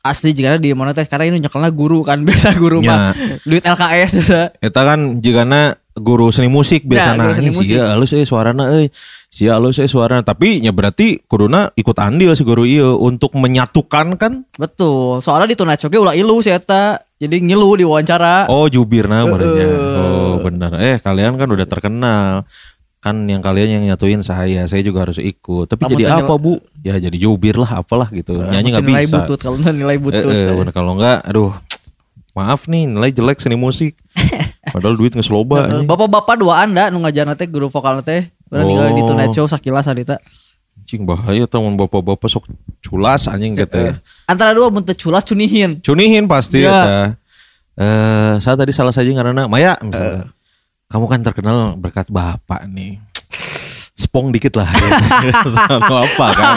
Asli 0.00 0.30
jika 0.30 0.56
di 0.56 0.72
monetize 0.72 1.06
karena 1.06 1.26
ini 1.26 1.40
nyekelnya 1.40 1.70
guru 1.70 2.00
kan 2.00 2.22
biasa 2.26 2.54
guru 2.54 2.80
Ya. 2.80 2.88
mah 2.88 3.00
duit 3.42 3.62
LKS. 3.62 4.12
Eta 4.58 4.80
kan 4.82 5.18
jigana 5.18 5.74
guru 5.94 6.30
seni 6.30 6.46
musik 6.46 6.86
biasa 6.86 7.08
Ya, 7.08 7.18
guru 7.18 7.32
seni 7.32 7.44
nanya 7.44 7.58
musik. 7.58 7.66
sia 7.68 7.84
halus 7.90 8.10
euy 8.12 8.22
suarana 8.22 8.64
euy 8.70 8.86
sia 9.26 9.58
halus 9.58 9.76
euy 9.76 9.90
suarana 9.90 10.22
tapi 10.22 10.62
nya 10.62 10.70
berarti 10.70 11.26
kuduna 11.26 11.74
ikut 11.74 11.98
andil 11.98 12.32
si 12.32 12.42
guru 12.42 12.62
ieu 12.62 12.94
untuk 12.96 13.34
menyatukan 13.34 14.14
kan 14.14 14.46
Betul. 14.54 15.18
Soalnya 15.18 15.50
di 15.50 15.58
ge 15.58 15.98
ulah 15.98 16.14
ilu 16.14 16.38
sih 16.38 16.54
eta. 16.54 17.02
Jadi 17.18 17.42
ngilu 17.42 17.74
di 17.74 17.82
wawancara. 17.82 18.46
oh 18.46 18.70
jubirna 18.70 19.26
Heeh. 19.26 19.74
oh 19.98 20.38
benar 20.38 20.78
eh 20.78 21.02
kalian 21.02 21.34
kan 21.34 21.50
udah 21.50 21.66
terkenal 21.66 22.46
kan 22.98 23.14
yang 23.24 23.38
kalian 23.38 23.78
yang 23.78 23.84
nyatuin 23.86 24.20
saya 24.20 24.66
saya 24.66 24.82
juga 24.82 25.06
harus 25.06 25.16
ikut 25.16 25.66
tapi 25.66 25.86
jadi 25.88 26.18
apa 26.18 26.34
bu 26.34 26.58
ya 26.82 26.98
jadi 26.98 27.14
jubir 27.14 27.54
lah 27.54 27.78
apalah 27.78 28.10
gitu 28.10 28.42
nyanyi 28.42 28.74
nggak 28.74 28.82
nilai 28.82 29.04
bisa 29.04 29.22
butut 29.22 29.38
kalau 29.38 29.56
nilai 29.56 29.94
Eh, 29.94 30.02
butut. 30.02 30.26
eh, 30.26 30.50
bener, 30.50 30.72
kalau 30.72 30.98
enggak 30.98 31.22
aduh 31.22 31.54
maaf 32.34 32.66
nih 32.66 32.86
nilai 32.86 33.10
jelek 33.10 33.38
seni 33.38 33.54
musik 33.54 33.94
padahal 34.74 34.94
duit 34.94 35.10
nggak 35.10 35.26
loba 35.28 35.56
Heeh, 35.56 35.70
anjing. 35.72 35.86
Bapak-bapak 35.86 36.34
dua 36.36 36.62
anda 36.62 36.90
nu 36.90 36.98
ngajarna 36.98 37.34
teh 37.34 37.46
guru 37.46 37.66
vokal 37.66 38.02
teh. 38.02 38.26
Bener 38.46 38.64
Oh. 38.64 38.90
di 38.90 39.02
Tonight 39.02 39.30
Show 39.30 39.46
sakilas 39.46 39.86
adita. 39.86 40.18
Anjing 40.74 41.02
bahaya 41.02 41.44
teman 41.44 41.74
bapak-bapak 41.74 42.26
sok 42.26 42.46
culas 42.80 43.26
anjing 43.26 43.54
gitu. 43.54 43.94
Antara 44.24 44.52
dua 44.52 44.68
teu 44.82 44.94
culas 44.98 45.22
cunihin. 45.22 45.78
Cunihin 45.80 46.26
pasti 46.26 46.62
ya. 46.62 47.14
Eh, 47.74 48.34
saya 48.38 48.54
tadi 48.56 48.72
salah 48.72 48.90
saja 48.90 49.06
karena 49.08 49.46
Maya 49.46 49.78
misalnya. 49.80 50.30
Kamu 50.88 51.04
kan 51.04 51.20
terkenal 51.20 51.76
berkat 51.76 52.08
bapak 52.08 52.64
nih. 52.64 52.96
Spong 53.92 54.32
dikit 54.32 54.56
lah. 54.56 54.64
Sano 55.68 56.00
apa 56.00 56.26
kan? 56.32 56.54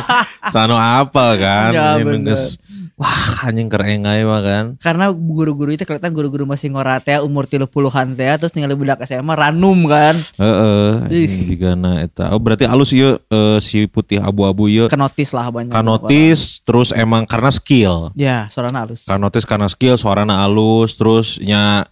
Sano 0.48 0.76
apa 0.80 1.26
kan? 1.36 1.72
Ya, 1.76 2.00
geus- 2.00 2.56
Wah 2.96 3.44
anjing 3.44 3.66
keren 3.66 4.06
aja 4.06 4.24
mah 4.24 4.40
kan. 4.40 4.66
Karena 4.78 5.10
guru-guru 5.10 5.74
itu 5.74 5.84
kelihatan 5.84 6.14
guru-guru 6.14 6.46
masih 6.46 6.70
ngorat 6.70 7.02
ya 7.02 7.20
umur 7.20 7.44
30-an 7.44 8.14
teh 8.14 8.30
terus 8.38 8.54
ningali 8.54 8.72
budak 8.72 9.04
SMA 9.04 9.34
ranum 9.34 9.84
kan. 9.84 10.14
Heeh, 10.38 11.10
anjing 11.10 11.50
digana 11.50 12.00
eta. 12.00 12.30
Oh 12.30 12.40
berarti 12.40 12.64
alus 12.64 12.94
ieu 12.94 13.18
eh, 13.20 13.58
si 13.58 13.84
putih 13.84 14.22
abu-abu 14.22 14.70
ieu 14.70 14.86
Kenotis 14.86 15.34
lah 15.34 15.50
banyak. 15.50 15.74
kanotis 15.74 16.62
terus 16.62 16.94
emang 16.94 17.26
karena 17.26 17.50
skill. 17.50 18.14
Ya, 18.14 18.46
suarana 18.48 18.86
halus. 18.86 19.04
Kanotis 19.04 19.44
karena 19.44 19.68
skill 19.68 19.98
suarana 19.98 20.40
alus 20.40 20.94
terus 20.94 21.36
nya 21.42 21.90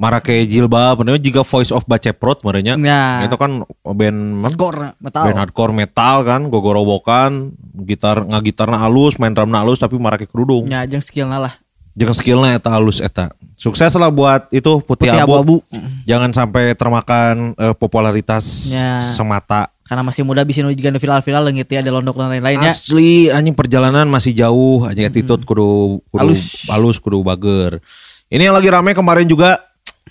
marake 0.00 0.32
jilbab 0.42 0.96
bener 0.96 1.20
jika 1.20 1.44
voice 1.44 1.68
of 1.68 1.84
baceprot 1.84 2.40
merenya 2.40 2.72
Ya. 2.74 3.20
itu 3.22 3.36
kan 3.36 3.62
band 3.86 4.18
Hardcore 4.42 4.96
metal. 4.96 5.22
band 5.22 5.38
hardcore 5.38 5.72
metal 5.74 6.16
kan 6.24 6.40
gogorowokan 6.48 7.52
gitar 7.84 8.24
ngagitarna 8.24 8.80
alus 8.80 9.14
main 9.16 9.30
drumna 9.30 9.60
alus 9.60 9.76
tapi 9.78 9.94
marake 9.94 10.24
kerudung 10.24 10.64
Ya, 10.66 10.82
jeung 10.84 11.00
skillna 11.00 11.36
lah. 11.38 11.54
jangan 11.92 12.16
skillnya 12.16 12.50
eta 12.54 12.70
alus 12.72 12.98
eta 12.98 13.28
sukses 13.54 13.92
lah 13.92 14.08
buat 14.08 14.48
itu 14.48 14.80
putih, 14.80 15.04
Putih 15.06 15.20
abu, 15.20 15.36
abu-abu. 15.36 15.56
jangan 16.02 16.32
sampai 16.32 16.72
termakan 16.72 17.52
eh, 17.54 17.74
popularitas 17.74 18.72
Ya. 18.72 19.04
semata 19.04 19.68
Karena 19.84 20.00
masih 20.00 20.22
muda 20.22 20.40
bisa 20.40 20.62
nu 20.62 20.70
juga 20.70 20.86
viral-viral 20.88 21.44
leungit 21.44 21.66
ya 21.66 21.82
ada 21.82 21.90
londok 21.90 22.14
dan 22.14 22.30
lain-lainnya. 22.30 22.70
Asli 22.70 23.26
anjing 23.26 23.52
perjalanan 23.52 24.06
masih 24.06 24.30
jauh 24.30 24.86
anjing 24.86 25.02
attitude 25.02 25.42
kudu 25.42 25.98
kudu 26.06 26.30
Halus. 26.30 26.70
halus 26.70 26.96
kudu 26.96 27.18
bager. 27.20 27.82
Ini 28.30 28.46
yang 28.46 28.54
lagi 28.54 28.70
rame 28.70 28.94
kemarin 28.94 29.26
juga 29.26 29.58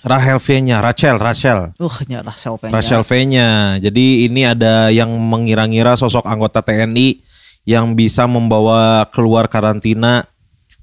Rahel 0.00 0.40
V-nya, 0.40 0.80
Rachel, 0.80 1.20
Rachel. 1.20 1.76
Uh, 1.76 1.96
nya 2.08 2.24
Rachel 2.24 2.56
Fenya. 2.56 2.72
Rachel 2.72 3.02
V-nya. 3.04 3.48
Jadi 3.76 4.24
ini 4.24 4.48
ada 4.48 4.88
yang 4.88 5.12
mengira-ngira 5.12 5.92
sosok 5.92 6.24
anggota 6.24 6.64
TNI 6.64 7.20
yang 7.68 7.92
bisa 7.92 8.24
membawa 8.24 9.04
keluar 9.12 9.44
karantina 9.52 10.24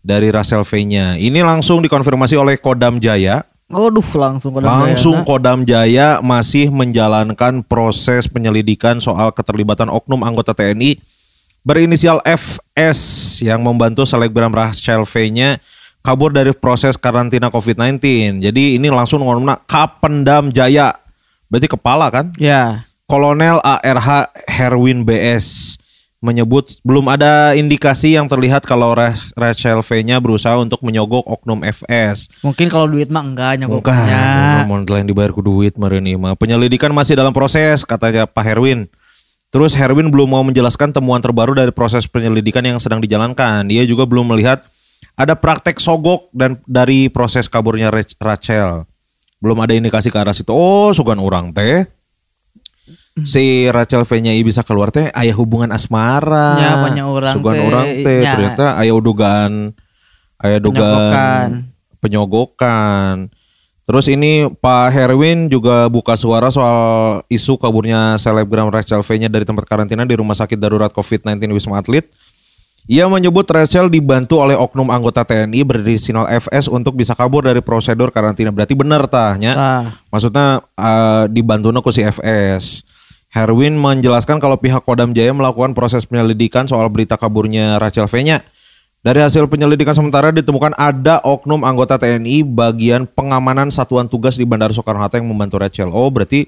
dari 0.06 0.30
Rachel 0.30 0.62
V-nya. 0.62 1.18
Ini 1.18 1.42
langsung 1.42 1.82
dikonfirmasi 1.82 2.38
oleh 2.38 2.62
Kodam 2.62 3.02
Jaya. 3.02 3.42
Waduh, 3.68 4.06
langsung 4.16 4.56
ke 4.56 4.64
Langsung 4.64 5.28
Kodam 5.28 5.68
Jaya 5.68 6.24
masih 6.24 6.72
menjalankan 6.72 7.66
proses 7.68 8.30
penyelidikan 8.32 9.04
soal 9.04 9.36
keterlibatan 9.36 9.92
oknum 9.92 10.24
anggota 10.24 10.56
TNI 10.56 10.96
berinisial 11.68 12.24
FS 12.24 13.00
yang 13.44 13.60
membantu 13.60 14.08
selebgram 14.08 14.56
Rachel 14.56 15.04
V-nya 15.04 15.60
kabur 16.02 16.32
dari 16.32 16.52
proses 16.56 16.96
karantina 16.96 17.48
COVID-19. 17.48 18.00
Jadi 18.42 18.80
ini 18.80 18.88
langsung 18.88 19.22
ngomongnya 19.22 19.60
Kapendam 19.66 20.50
Jaya. 20.50 20.96
Berarti 21.48 21.68
kepala 21.68 22.12
kan? 22.12 22.32
Ya. 22.36 22.84
Kolonel 23.08 23.64
ARH 23.64 24.32
Herwin 24.52 25.08
BS 25.08 25.78
menyebut 26.18 26.82
belum 26.82 27.14
ada 27.14 27.54
indikasi 27.54 28.18
yang 28.18 28.26
terlihat 28.26 28.66
kalau 28.66 28.98
Ra- 28.98 29.14
Rachel 29.38 29.86
V-nya 29.86 30.18
berusaha 30.18 30.58
untuk 30.58 30.82
menyogok 30.82 31.24
oknum 31.24 31.62
FS. 31.62 32.28
Mungkin 32.42 32.68
kalau 32.68 32.90
duit 32.90 33.08
mah 33.08 33.22
enggak 33.22 33.64
Bukan, 33.70 33.94
nyogoknya. 33.94 34.66
mau 34.66 34.82
lain 34.82 35.06
dibayar 35.06 35.30
ku 35.32 35.46
duit 35.46 35.78
ieu 35.78 36.18
mah. 36.20 36.34
Penyelidikan 36.34 36.90
masih 36.90 37.14
dalam 37.14 37.32
proses 37.32 37.86
katanya 37.86 38.26
Pak 38.26 38.44
Herwin. 38.44 38.90
Terus 39.54 39.72
Herwin 39.78 40.12
belum 40.12 40.28
mau 40.28 40.44
menjelaskan 40.44 40.92
temuan 40.92 41.24
terbaru 41.24 41.56
dari 41.56 41.72
proses 41.72 42.04
penyelidikan 42.10 42.66
yang 42.66 42.82
sedang 42.82 43.00
dijalankan. 43.00 43.64
Dia 43.70 43.88
juga 43.88 44.04
belum 44.04 44.36
melihat 44.36 44.66
ada 45.18 45.34
praktek 45.34 45.82
sogok 45.82 46.30
dan 46.30 46.62
dari 46.64 47.10
proses 47.10 47.50
kaburnya 47.50 47.90
Rach- 47.90 48.16
Rachel. 48.16 48.86
Belum 49.38 49.58
ada 49.60 49.74
indikasi 49.74 50.08
ke 50.08 50.18
arah 50.18 50.34
situ. 50.34 50.50
Oh, 50.50 50.94
sugan 50.94 51.18
orang 51.18 51.52
teh. 51.52 51.86
Si 53.18 53.66
Rachel 53.68 54.06
V-nya 54.06 54.30
ieu 54.30 54.46
bisa 54.46 54.62
keluar 54.62 54.94
teh 54.94 55.10
aya 55.12 55.34
hubungan 55.34 55.74
asmara. 55.74 56.54
Ya, 56.56 56.72
banyak 56.80 57.02
orang 57.04 57.34
Sugan 57.34 57.54
teh, 57.54 57.66
orang 57.66 57.86
teh 58.00 58.18
ya. 58.22 58.32
ternyata 58.38 58.66
aya 58.78 58.94
dugaan 58.94 59.74
aya 60.38 60.62
Penyogokan. 60.62 60.62
dugaan 60.62 61.50
penyogokan. 61.98 63.16
Terus 63.88 64.06
ini 64.06 64.46
Pak 64.52 64.92
Herwin 64.92 65.48
juga 65.48 65.88
buka 65.88 66.14
suara 66.14 66.52
soal 66.52 66.78
isu 67.26 67.56
kaburnya 67.56 68.20
selebgram 68.20 68.68
Rachel 68.68 69.02
V-nya 69.02 69.32
dari 69.32 69.48
tempat 69.48 69.64
karantina 69.64 70.04
di 70.04 70.14
Rumah 70.14 70.36
Sakit 70.36 70.60
Darurat 70.60 70.92
COVID-19 70.92 71.40
Wisma 71.50 71.80
Atlet. 71.80 72.06
Ia 72.88 73.04
menyebut 73.12 73.44
Rachel 73.52 73.92
dibantu 73.92 74.40
oleh 74.40 74.56
oknum 74.56 74.88
anggota 74.88 75.28
TNI 75.28 75.60
berinisial 75.68 76.24
FS 76.40 76.72
untuk 76.72 76.96
bisa 76.96 77.12
kabur 77.12 77.44
dari 77.44 77.60
prosedur 77.60 78.16
karantina. 78.16 78.48
Berarti 78.48 78.80
benar 78.80 79.12
tahnya. 79.12 79.52
Ah. 79.60 79.84
Maksudnya 80.08 80.64
uh, 80.80 81.28
dibantu 81.28 81.76
ku 81.84 81.92
si 81.92 82.00
FS. 82.08 82.88
Herwin 83.28 83.76
menjelaskan 83.76 84.40
kalau 84.40 84.56
pihak 84.56 84.88
Kodam 84.88 85.12
Jaya 85.12 85.36
melakukan 85.36 85.76
proses 85.76 86.08
penyelidikan 86.08 86.64
soal 86.64 86.88
berita 86.88 87.20
kaburnya 87.20 87.76
Rachel 87.76 88.08
V-nya. 88.08 88.40
Dari 89.04 89.20
hasil 89.20 89.52
penyelidikan 89.52 89.92
sementara 89.92 90.32
ditemukan 90.32 90.72
ada 90.80 91.20
oknum 91.28 91.68
anggota 91.68 92.00
TNI 92.00 92.48
bagian 92.48 93.04
pengamanan 93.04 93.68
satuan 93.68 94.08
tugas 94.08 94.40
di 94.40 94.48
Bandara 94.48 94.72
Soekarno-Hatta 94.72 95.20
yang 95.20 95.28
membantu 95.28 95.60
Rachel. 95.60 95.92
Oh, 95.92 96.08
berarti 96.08 96.48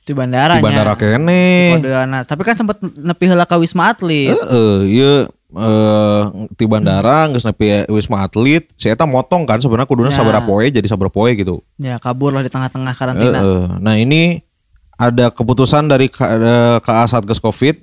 Di 0.00 0.12
bandaranya. 0.16 0.60
di 0.60 0.64
bandara 0.64 0.92
kene. 0.96 1.76
Kodeana. 1.76 2.18
Tapi 2.24 2.40
kan 2.44 2.56
sempat 2.56 2.80
nepi 2.80 3.24
heula 3.28 3.44
ka 3.48 3.56
Wisma 3.56 3.92
Atlet. 3.92 4.32
Heeh, 4.32 4.76
iya 4.92 5.14
eh 5.50 6.22
di 6.52 6.64
bandara 6.64 7.26
geus 7.26 7.42
nepi 7.42 7.86
Wisma 7.88 8.22
Atlet, 8.22 8.70
si 8.74 8.86
eta 8.86 9.02
motong 9.02 9.42
kan 9.42 9.58
sebenarnya 9.58 9.84
kuduna 9.84 10.08
Ya. 10.08 10.16
sabaraha 10.16 10.42
poe 10.42 10.64
jadi 10.64 10.84
sabaraha 10.84 11.10
poe 11.10 11.30
gitu. 11.32 11.58
Ya 11.76 11.96
kabur 11.96 12.30
lah 12.30 12.40
di 12.40 12.48
tengah-tengah 12.48 12.94
karantina. 12.94 13.38
Heeh. 13.38 13.64
Nah 13.78 13.94
ini 13.94 14.38
ada 14.94 15.28
keputusan 15.28 15.86
dari 15.86 16.06
K- 16.06 16.22
eh, 16.22 16.78
KA 16.78 17.04
Satgas 17.04 17.38
Covid 17.38 17.82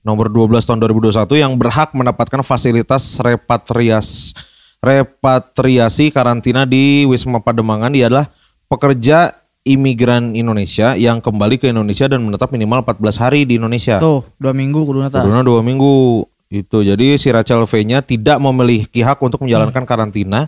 nomor 0.00 0.28
12 0.28 0.62
tahun 0.62 0.78
2021 0.78 1.10
yang 1.34 1.56
berhak 1.56 1.90
mendapatkan 1.90 2.40
fasilitas 2.40 3.16
repatrias 3.18 4.36
repatriasi 4.78 6.12
karantina 6.12 6.62
di 6.62 7.02
Wisma 7.04 7.40
Pademangan 7.40 7.88
dia 7.88 8.06
adalah 8.06 8.28
pekerja 8.66 9.32
imigran 9.64 10.36
Indonesia 10.36 10.92
yang 10.92 11.18
kembali 11.18 11.56
ke 11.56 11.72
Indonesia 11.72 12.04
dan 12.04 12.20
menetap 12.20 12.52
minimal 12.52 12.84
14 12.84 13.16
hari 13.16 13.48
di 13.48 13.56
Indonesia. 13.56 13.96
Tuh, 13.96 14.20
dua 14.36 14.52
minggu 14.52 14.84
kudu 14.84 15.00
nata. 15.00 15.24
Kuduna 15.24 15.40
dua 15.40 15.64
minggu 15.64 16.20
itu. 16.54 16.78
Jadi 16.80 17.18
si 17.18 17.28
Rachel 17.28 17.66
V-nya 17.66 17.98
tidak 18.00 18.38
memiliki 18.38 19.02
hak 19.02 19.18
untuk 19.18 19.42
menjalankan 19.42 19.82
karantina 19.82 20.46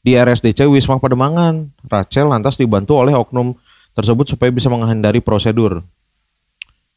di 0.00 0.18
RSDC 0.18 0.66
Wisma 0.66 0.98
Pademangan. 0.98 1.70
Rachel 1.86 2.26
lantas 2.26 2.58
dibantu 2.58 2.98
oleh 2.98 3.14
oknum 3.14 3.54
tersebut 3.94 4.26
supaya 4.26 4.50
bisa 4.50 4.66
menghindari 4.66 5.22
prosedur. 5.22 5.86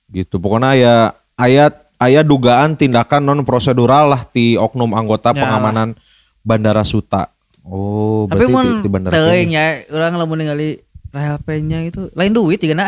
Gitu. 0.07 0.39
Pokoknya 0.39 0.71
ya 0.73 0.95
ayat 1.35 1.93
ayat 1.97 2.25
dugaan 2.25 2.73
tindakan 2.73 3.21
non 3.21 3.41
prosedural 3.43 4.09
lah 4.09 4.21
di 4.25 4.57
oknum 4.57 4.93
anggota 4.93 5.31
Ya. 5.31 5.45
pengamanan 5.45 5.93
Bandara 6.41 6.81
Suta. 6.81 7.29
Oh, 7.67 8.23
Tapi 8.31 8.47
berarti 8.47 8.79
di, 8.79 8.87
di 8.87 8.89
bandara 8.89 9.11
Kenya. 9.27 9.83
ya, 9.83 9.91
orang 9.91 10.15
lamun 10.15 10.39
ningali 10.39 10.79
Rahel 11.11 11.35
P-nya 11.43 11.83
itu 11.83 12.07
lain 12.15 12.31
duit 12.31 12.63
ya 12.63 12.71
na. 12.71 12.87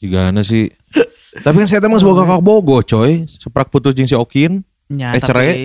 Jigana 0.00 0.42
sih. 0.42 0.66
Tapi 1.32 1.56
kan 1.56 1.66
saya 1.66 1.80
emang 1.80 1.96
sebagai 1.96 2.24
kakak 2.24 2.42
bogo 2.42 2.78
coy. 2.80 3.24
Seprak 3.24 3.68
putus 3.68 3.92
jeung 3.92 4.04
si 4.04 4.14
Okin. 4.14 4.66
Ya, 4.88 5.14
Eh, 5.14 5.22
cerai? 5.22 5.48
tapi 5.48 5.64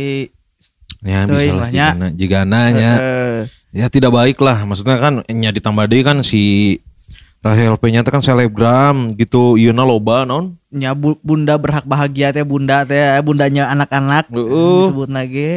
Ya 1.01 1.19
bisa 1.23 1.53
lah 1.53 1.67
nya. 1.67 1.87
jigana. 1.91 2.07
Jigananya. 2.11 2.91
eh, 2.95 3.39
Ya 3.71 3.85
tidak 3.87 4.09
baik 4.09 4.37
lah. 4.39 4.63
Maksudnya 4.63 4.97
kan 4.97 5.13
nya 5.27 5.49
ditambah 5.49 5.85
deui 5.85 6.01
kan 6.01 6.21
si 6.21 6.77
Rahel 7.39 7.75
P 7.75 7.89
nya 7.89 8.01
kan 8.01 8.21
selebgram 8.21 9.13
gitu. 9.13 9.53
Ieu 9.55 9.69
loba 9.71 10.23
non. 10.23 10.57
nya 10.67 10.91
bu- 10.91 11.19
bunda 11.19 11.55
berhak 11.55 11.83
bahagia 11.83 12.29
teh 12.29 12.41
bunda 12.41 12.83
teh 12.83 12.99
bundanya 13.21 13.69
anak-anak 13.69 14.27
Heeh. 14.27 14.77
disebut 14.81 15.07
lagi. 15.07 15.51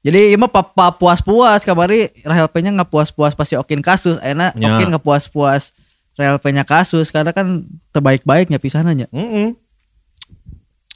Jadi 0.00 0.30
ieu 0.30 0.36
mah 0.36 0.46
papa 0.46 0.90
puas-puas 0.90 1.62
kamari 1.62 2.10
Rahel 2.20 2.46
P-nya 2.46 2.70
nggak 2.72 2.88
puas-puas 2.88 3.32
pasti 3.32 3.54
Okin 3.54 3.80
kasus, 3.80 4.18
enak 4.18 4.52
Ya. 4.54 4.74
Okin 4.74 4.90
nggak 4.90 5.00
puas-puas 5.00 5.70
Rahel 6.12 6.36
P-nya 6.38 6.64
kasus 6.64 7.08
karena 7.08 7.32
kan 7.32 7.64
terbaik-baiknya 7.90 8.60
pisananya. 8.60 9.08
Mm-mm. 9.08 9.56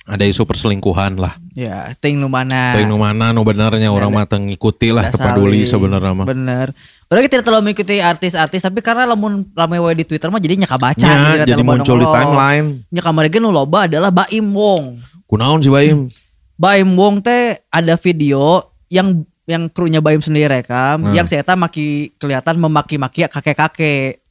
Ada 0.06 0.22
isu 0.22 0.46
perselingkuhan 0.46 1.18
lah. 1.18 1.34
Ya, 1.50 1.90
ting 1.98 2.22
nu 2.22 2.30
mana. 2.30 2.78
Tapi 2.78 2.86
nu 2.86 2.94
mana 2.94 3.34
nu 3.34 3.42
benernya 3.42 3.90
orang 3.90 4.14
mah 4.14 4.22
teu 4.22 4.38
ngikuti 4.38 4.94
lah 4.94 5.10
saling. 5.10 5.66
sebenarnya 5.66 6.14
mah. 6.14 6.26
Bener. 6.30 6.70
Udah 7.10 7.22
kita 7.26 7.38
tidak 7.38 7.44
terlalu 7.50 7.70
mengikuti 7.70 7.98
artis-artis 7.98 8.62
tapi 8.62 8.86
karena 8.86 9.02
lamun 9.02 9.42
rame 9.50 9.82
wae 9.82 9.98
di 9.98 10.06
Twitter 10.06 10.30
mah 10.30 10.38
jadi 10.38 10.62
nya 10.62 10.70
kabaca 10.70 11.02
Ya, 11.02 11.42
jadi 11.42 11.58
muncul 11.58 11.98
di 11.98 12.06
timeline. 12.06 12.86
Nya 12.86 13.02
kamari 13.02 13.34
ge 13.34 13.42
nu 13.42 13.50
loba 13.50 13.90
adalah 13.90 14.14
Baim 14.14 14.46
Wong. 14.54 15.02
Kunaon 15.26 15.58
si 15.58 15.74
Baim? 15.74 16.06
Baim 16.54 16.94
Wong 16.94 17.18
teh 17.18 17.58
ada 17.66 17.98
video 17.98 18.62
yang 18.86 19.26
yang 19.46 19.66
krunya 19.70 19.98
Baim 19.98 20.22
sendiri 20.22 20.62
rekam 20.62 21.02
Hmm. 21.02 21.14
yang 21.18 21.26
saya 21.26 21.42
maki 21.58 22.14
kelihatan 22.14 22.62
memaki-maki 22.62 23.26
kakek-kakek. 23.26 24.22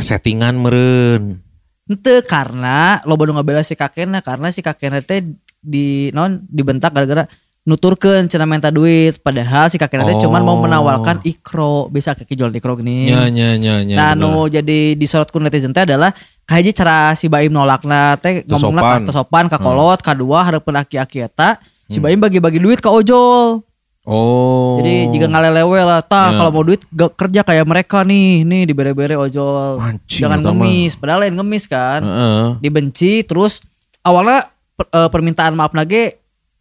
Settingan 0.00 0.56
meren. 0.56 1.40
Ente 1.84 2.22
karena 2.22 3.02
loba 3.02 3.26
nu 3.26 3.34
ngabela 3.34 3.60
si 3.60 3.74
kakeknya 3.74 4.20
karena 4.20 4.48
si 4.48 4.60
kakeknya 4.60 5.00
teh 5.00 5.26
di 5.58 6.08
non 6.10 6.38
dibentak 6.46 6.90
gara-gara 6.90 7.26
nuturkeun 7.60 8.24
cenah 8.24 8.48
minta 8.48 8.70
duit 8.70 9.20
padahal 9.20 9.68
si 9.68 9.76
kakeknya 9.76 10.08
teh 10.08 10.18
cuman 10.18 10.40
mau 10.40 10.54
Oh. 10.54 10.62
menawarkan 10.62 11.20
ikro 11.22 11.86
bisa 11.88 12.14
kaki 12.14 12.32
jual 12.32 12.48
ikro 12.50 12.74
gini. 12.74 13.10
Nya 13.10 13.26
nya 13.28 13.48
nya 13.54 13.74
nya. 13.82 13.96
Nah, 13.96 14.10
bener. 14.14 14.22
nu 14.22 14.46
jadi 14.46 14.94
disorot 14.94 15.28
ku 15.28 15.38
netizen 15.38 15.74
teh 15.74 15.82
adalah 15.82 16.14
kayak 16.46 16.72
cara 16.72 17.10
si 17.12 17.26
Baim 17.26 17.50
nolakna 17.50 18.16
teh 18.16 18.46
ngomongna 18.46 18.80
sopan. 18.80 19.00
pas 19.04 19.12
sopan 19.12 19.44
ka 19.46 19.58
kolot, 19.58 19.98
kadua 20.00 20.46
hareupeun 20.46 20.78
aki-aki 20.78 21.22
eta 21.22 21.58
si 21.84 21.98
Hmm. 21.98 22.06
Baim 22.06 22.18
bagi-bagi 22.18 22.58
duit 22.58 22.78
ke 22.78 22.86
ojol. 22.86 23.66
Oh. 24.02 24.80
Jadi 24.80 25.12
jika 25.12 25.28
ngalelewe 25.28 25.80
lah, 25.80 26.00
tah 26.00 26.32
Ya. 26.32 26.38
kalau 26.38 26.50
mau 26.50 26.64
duit 26.64 26.80
gak 26.88 27.12
kerja 27.14 27.44
kayak 27.44 27.68
mereka 27.68 28.00
nih, 28.00 28.42
nih 28.42 28.64
dibere-bere 28.64 29.14
ojol. 29.14 29.76
Anjing, 29.76 30.24
Jangan 30.24 30.40
mah. 30.40 30.44
ngemis, 30.50 30.92
padahal 30.96 31.20
lain 31.22 31.36
ngemis 31.36 31.64
kan. 31.64 32.00
Heeh. 32.00 32.44
Dibenci 32.60 33.22
terus 33.22 33.60
awalnya 34.00 34.48
per- 34.72 34.88
eh, 34.88 35.08
permintaan 35.08 35.52
maaf 35.52 35.76
nage 35.76 36.16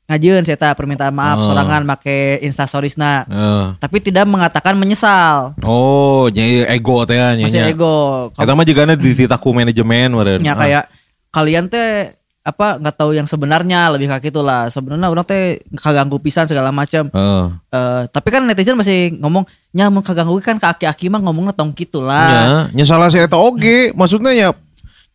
ngajeun 0.05 0.41
saya 0.41 0.73
permintaan 0.73 1.13
maaf 1.13 1.37
Oh. 1.37 1.45
sorangan 1.47 1.85
make 1.85 2.41
instastoriesna. 2.41 3.23
Heeh. 3.23 3.65
Tapi 3.79 3.97
tidak 4.01 4.25
mengatakan 4.25 4.75
menyesal. 4.75 5.53
Oh, 5.61 6.27
nya 6.27 6.43
ego 6.67 7.05
teh 7.05 7.15
nya. 7.15 7.39
Masih 7.39 7.71
ego. 7.71 8.29
Eta 8.33 8.51
mah 8.51 8.65
jigana 8.65 8.93
dititaku 8.93 9.53
manajemen. 9.53 10.11
Ya 10.41 10.53
kayak 10.53 10.91
kalian 11.29 11.69
teh 11.69 12.09
apa 12.49 12.81
nggak 12.81 12.95
tahu 12.97 13.11
yang 13.13 13.27
sebenarnya 13.29 13.93
lebih 13.93 14.09
kayak 14.09 14.33
gitulah 14.33 14.65
sebenarnya 14.67 15.07
orang 15.07 15.25
teh 15.25 15.61
kaganggu 15.77 16.17
pisan 16.17 16.49
segala 16.49 16.73
macam 16.73 17.07
Heeh. 17.13 17.45
Eh, 17.69 18.03
tapi 18.09 18.27
kan 18.33 18.41
netizen 18.43 18.73
masih 18.73 19.13
ngomong 19.21 19.45
nya 19.69 19.93
mun 19.93 20.01
kaganggu 20.01 20.33
kan 20.41 20.57
ke 20.57 20.65
aki-aki 20.65 21.13
mah 21.13 21.21
ngomongnya 21.21 21.53
tong 21.53 21.69
gitulah 21.77 22.29
Ya, 22.29 22.57
nya 22.73 22.83
salah 22.89 23.13
si 23.13 23.21
eta 23.21 23.37
oge. 23.37 23.93
Maksudnya 23.93 24.33
ya 24.33 24.49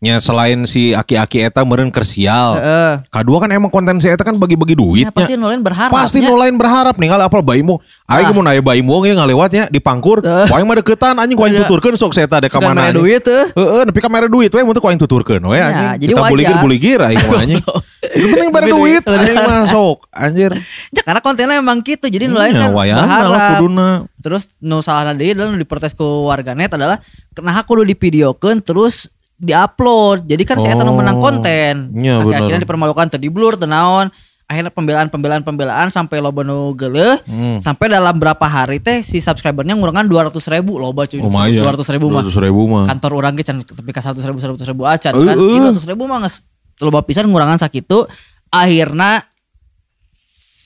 nya 0.05 0.21
selain 0.21 0.69
si 0.69 0.93
aki-aki 0.93 1.40
eta 1.43 1.64
meureun 1.64 1.88
kersial. 1.88 2.61
Heeh. 2.61 2.93
Kedua 3.09 3.40
kan 3.40 3.49
emang 3.49 3.73
konten 3.73 3.97
si 3.97 4.07
eta 4.07 4.21
kan 4.21 4.37
bagi-bagi 4.37 4.77
duit 4.77 5.05
Ya, 5.05 5.11
pasti 5.11 5.33
nulain 5.35 5.59
berharap 5.59 5.88
Pasti 5.88 6.21
nulain 6.21 6.53
berharap 6.53 6.93
nih 6.95 7.09
ngal 7.09 7.25
apal 7.25 7.40
baimo. 7.40 7.81
Aing 8.05 8.29
Ah. 8.29 8.33
mun 8.33 8.45
aya 8.45 8.61
baimo 8.61 9.01
ge 9.01 9.11
ngalewatnya 9.11 9.67
di 9.67 9.81
pangkur. 9.81 10.21
Eh. 10.21 10.45
Waing 10.47 10.62
mah 10.62 10.77
deketan 10.77 11.17
anjing 11.17 11.33
ku 11.33 11.43
aing 11.43 11.57
Iya. 11.57 11.64
tuturkeun 11.64 11.97
sok 11.97 12.12
si 12.12 12.21
eta 12.21 12.37
dek 12.37 12.53
ka 12.53 12.61
Sugan 12.61 12.77
mana. 12.77 12.93
duit 12.93 13.19
tuh 13.19 13.49
Heeh, 13.49 13.83
nepi 13.83 13.99
ka 13.99 14.07
mere 14.07 14.29
duit 14.29 14.51
we 14.51 14.61
mun 14.61 14.71
teu 14.71 14.79
ku 14.79 14.87
aing 14.87 15.01
tuturkeun 15.01 15.40
we 15.43 15.57
Ya, 15.57 15.64
anjing. 15.67 15.88
jadi 16.05 16.12
Kita 16.12 16.29
buligir-buligir 16.29 16.99
aing 17.01 17.25
mah 17.25 17.40
anjing. 17.40 17.62
Itu 18.05 18.27
penting 18.29 18.51
bare 18.51 18.69
Tapi 18.69 18.77
duit 18.77 19.03
anjing 19.03 19.37
mah 19.40 19.64
sok 19.67 19.99
anjir. 20.11 20.51
ya, 20.97 21.03
karena 21.03 21.21
kontennya 21.21 21.57
emang 21.57 21.81
gitu 21.81 22.05
jadi 22.05 22.29
nulain 22.29 22.53
Ya, 22.53 22.69
kan 22.69 23.09
berharap 23.09 23.40
kuduna. 23.57 23.88
terus 24.21 24.53
nu 24.59 24.81
salah 24.81 25.12
deui 25.12 25.33
nu 25.33 25.55
diprotes 25.55 25.93
ku 25.93 26.05
warganet 26.27 26.69
adalah 26.71 27.01
kenapa 27.31 27.64
kudu 27.64 27.85
divideokeun 27.87 28.61
terus 28.61 29.13
diupload. 29.37 30.25
Jadi 30.25 30.42
kan 30.42 30.57
si 30.57 30.66
eta 30.66 30.81
nu 30.81 30.92
menang 30.92 31.16
Oh. 31.16 31.23
konten. 31.23 31.90
Iya, 31.92 32.20
bener. 32.20 32.38
akhirnya 32.38 32.61
dipermalukan 32.62 33.07
tadi 33.09 33.27
blur 33.27 33.55
teu 33.55 33.66
naon 33.66 34.09
akhirnya 34.44 34.68
pembelaan 34.68 35.09
pembelaan 35.09 35.40
pembelaan 35.40 35.88
sampai 35.88 36.20
loba 36.20 36.40
nu 36.40 36.73
geuleuh 36.73 37.16
Hmm. 37.25 37.57
sampai 37.59 37.88
dalam 37.88 38.12
berapa 38.14 38.44
hari 38.44 38.77
teh 38.77 39.01
si 39.01 39.16
subscribernya 39.16 39.73
ngurangan 39.73 40.05
200 40.05 40.44
ribu 40.47 40.77
loba 40.77 41.05
cuy. 41.05 41.16
Lumayan. 41.18 41.64
200 41.64 41.88
ribu 41.90 42.07
mah. 42.09 42.20
200 42.23 42.44
ribu 42.44 42.61
mah. 42.64 42.85
kantor 42.85 43.12
orang 43.16 43.33
ge 43.35 43.42
can 43.42 43.57
tapi 43.61 43.90
ka 43.90 44.01
100 44.01 44.20
ribu 44.23 44.38
100 44.38 44.61
ribu 44.64 44.83
acan 44.85 45.12
Eh, 45.12 45.25
kan. 45.25 45.35
200 45.35 45.85
ribu 45.87 46.05
mah 46.05 46.20
geus 46.20 46.44
loba 46.79 47.01
pisan 47.01 47.25
ngurangan 47.27 47.57
sakitu. 47.59 48.05
Akhirnya 48.49 49.25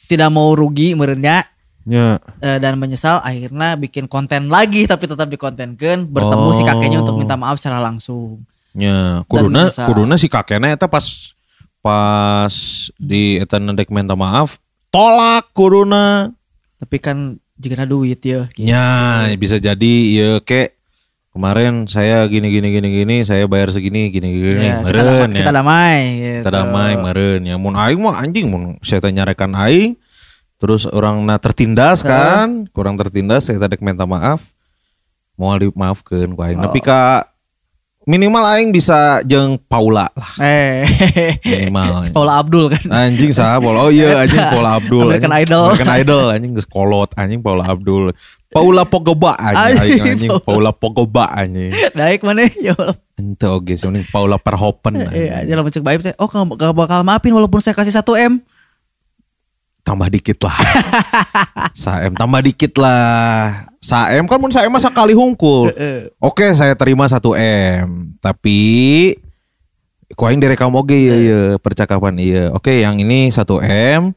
tidak 0.07 0.29
mau 0.29 0.53
rugi 0.53 0.93
merenya 0.93 1.45
Ya. 1.85 2.21
eh, 2.39 2.59
dan 2.59 2.77
menyesal 2.77 3.17
akhirnya 3.19 3.73
bikin 3.75 4.05
konten 4.07 4.49
lagi 4.49 4.85
tapi 4.85 5.07
tetap 5.07 5.25
dikontenkan 5.27 6.05
bertemu 6.05 6.49
si 6.51 6.61
kakeknya 6.63 7.01
untuk 7.01 7.17
minta 7.17 7.33
maaf 7.35 7.57
secara 7.57 7.79
langsung 7.79 8.45
Ya, 8.79 9.27
kuduna 9.27 9.75
kuduna 9.75 10.15
si 10.15 10.31
kakeknya 10.31 10.79
eta 10.79 10.87
pas 10.87 11.35
pas 11.83 12.55
di 12.95 13.43
eta 13.43 13.59
nedek 13.59 13.91
minta 13.91 14.15
maaf 14.15 14.63
tolak 14.95 15.51
kuduna. 15.51 16.31
tapi 16.79 17.03
kan 17.03 17.43
jika 17.59 17.83
duit 17.91 18.23
ya 18.23 18.47
gitu. 18.55 18.71
Ya, 18.71 19.27
bisa 19.35 19.59
jadi 19.59 19.95
ya 20.15 20.31
kek 20.39 20.79
kemarin 21.35 21.91
saya 21.91 22.23
gini 22.31 22.55
gini 22.55 22.71
gini 22.71 22.89
gini 23.03 23.17
saya 23.27 23.51
bayar 23.51 23.75
segini 23.75 24.15
gini 24.15 24.31
gini 24.31 24.63
Ya, 24.63 24.79
kita, 24.87 24.87
meren 24.87 25.03
damai, 25.03 25.35
ya. 25.35 25.39
kita 25.43 25.53
damai 25.53 25.99
gitu. 25.99 26.39
Kita 26.39 26.51
damai 26.55 26.93
meren 27.03 27.41
ya. 27.43 27.57
Mun 27.59 27.75
aing 27.75 27.99
mah 27.99 28.23
anjing 28.23 28.47
mun 28.47 28.79
saya 28.87 29.03
tanya 29.03 29.27
rekan 29.27 29.59
aing 29.59 29.99
terus 30.59 30.87
orang 30.91 31.23
na 31.23 31.39
tertindas 31.39 32.03
kan, 32.03 32.67
kurang 32.75 32.99
tertindas 32.99 33.47
saya 33.47 33.59
tadi 33.59 33.79
minta 33.83 34.07
maaf. 34.07 34.55
Mau 35.39 35.55
dimaafkeun 35.55 36.35
ku 36.35 36.43
aing. 36.43 36.59
Oh. 36.59 36.71
Tapi 36.71 36.79
ka 36.83 37.31
minimal 38.09 38.41
aing 38.57 38.73
bisa 38.73 39.21
jeung 39.29 39.61
Paula 39.69 40.09
lah 40.09 40.33
eh 40.41 40.89
minimal. 41.45 42.09
Paula 42.17 42.41
Abdul 42.41 42.73
kan 42.73 42.81
Anjing 42.89 43.37
sah 43.37 43.61
Paula. 43.61 43.85
Oh 43.85 43.93
iya 43.93 44.17
anjing 44.25 44.41
Paula 44.49 44.81
Abdul. 44.81 45.05
American 45.13 45.29
anjing. 45.29 45.53
Idol. 45.53 45.65
American 45.69 45.93
Idol 45.93 46.25
anjing 46.33 46.53
geus 46.57 46.65
kolot 46.65 47.13
anjing 47.21 47.45
Paula 47.45 47.69
Abdul. 47.69 48.17
Paula 48.49 48.89
Pogba 48.89 49.37
anjing 49.37 50.01
Anjing, 50.01 50.33
Paula 50.41 50.73
Pogba 50.73 51.29
anjing. 51.37 51.69
naik 51.93 52.25
mana 52.25 52.49
ya. 52.57 52.73
Ente 53.21 53.45
oge 53.45 53.77
sih 53.77 53.85
Paula 54.09 54.41
Verhoeven. 54.41 55.05
Iya, 55.05 55.45
anjing. 55.45 55.53
aja 55.53 55.53
lah 55.61 55.63
cek 55.69 55.85
baik 55.85 56.01
teh. 56.01 56.17
Oh, 56.17 56.33
gak 56.33 56.73
bakal 56.73 57.05
maafin 57.05 57.37
walaupun 57.37 57.61
saya 57.61 57.77
kasih 57.77 57.93
1 57.93 58.09
M. 58.25 58.41
Tambah 59.89 60.09
dikit 60.13 60.39
lah. 60.45 60.59
Saem 61.89 62.13
tambah 62.13 62.45
dikit 62.45 62.77
lah. 62.77 63.65
Saem 63.81 64.29
kan 64.29 64.37
mun 64.37 64.53
saem 64.53 64.69
mah 64.69 64.83
sekali 64.85 65.17
hungkul. 65.17 65.73
Oke, 66.21 66.53
saya 66.53 66.77
terima 66.77 67.09
1 67.09 67.17
M. 67.81 68.13
Tapi 68.21 68.59
ku 70.13 70.29
aing 70.29 70.41
direkam 70.45 70.77
oge 70.77 70.93
iya 70.93 71.17
iya 71.17 71.41
percakapan 71.57 72.21
iya. 72.21 72.45
Oke, 72.53 72.85
yang 72.85 73.01
ini 73.01 73.33
1 73.33 73.41
M. 73.97 74.13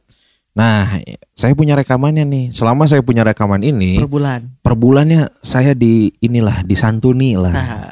Nah, 0.52 1.00
saya 1.32 1.56
punya 1.56 1.72
rekamannya 1.72 2.28
nih. 2.28 2.44
Selama 2.52 2.84
saya 2.84 3.00
punya 3.00 3.24
rekaman 3.24 3.64
ini, 3.64 3.96
per 3.96 4.12
bulan. 4.12 4.40
per 4.60 4.76
bulannya 4.76 5.32
saya 5.40 5.72
di 5.72 6.12
inilah 6.20 6.60
disantuni 6.68 7.40
lah. 7.40 7.54
Nah, 7.56 7.88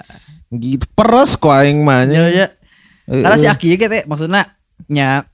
Gitu 0.50 0.82
peres 0.98 1.38
ku 1.38 1.46
aing 1.46 1.80
mah. 1.86 2.04
ya, 2.10 2.26
ya. 2.26 2.46
Karena 3.06 3.36
si. 3.38 3.46
Aki 3.46 3.78
gitu 3.78 3.96
maksudnya 4.10 4.58
nya 4.90 5.29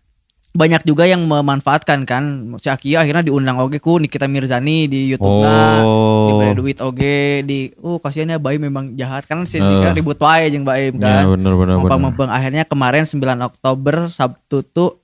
banyak 0.56 0.82
juga 0.82 1.04
yang 1.04 1.22
memanfaatkan 1.22 2.02
kan 2.02 2.24
si 2.56 2.66
Aki 2.66 2.96
akhirnya 2.96 3.22
diundang 3.22 3.56
oge 3.56 3.76
ku 3.76 3.96
Nikita 3.96 4.24
Mirzani 4.24 4.84
di 4.84 5.08
YouTube 5.08 5.44
Oh. 5.46 6.26
diberi 6.26 6.52
duit 6.54 6.78
oge 6.78 7.18
di 7.42 7.70
oh 7.78 7.96
kasihannya 7.96 8.36
Baim 8.36 8.58
memang 8.58 8.92
jahat 8.92 9.24
kan 9.24 9.44
si 9.44 9.56
Eh. 9.56 9.62
Nika 9.62 9.92
ribut 9.92 10.16
wae 10.16 10.48
jeung 10.48 10.62
Baim 10.62 10.96
Ya 10.96 11.22
kan 11.22 11.30
bener 11.30 11.52
bener 11.52 11.76
bener. 11.76 11.84
Mempeng-mempeng 11.84 12.28
akhirnya 12.28 12.64
kemarin 12.64 13.04
9 13.04 13.20
Oktober 13.42 14.08
Sabtu 14.08 14.64
tuh 14.64 14.98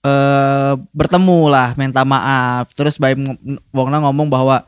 eh 0.00 0.72
bertemu 0.90 1.46
lah 1.46 1.72
minta 1.72 2.02
maaf 2.02 2.70
terus 2.70 2.96
Baim 2.96 3.22
ng- 3.22 3.38
Wongna 3.70 3.98
ngomong 4.00 4.26
bahwa 4.26 4.66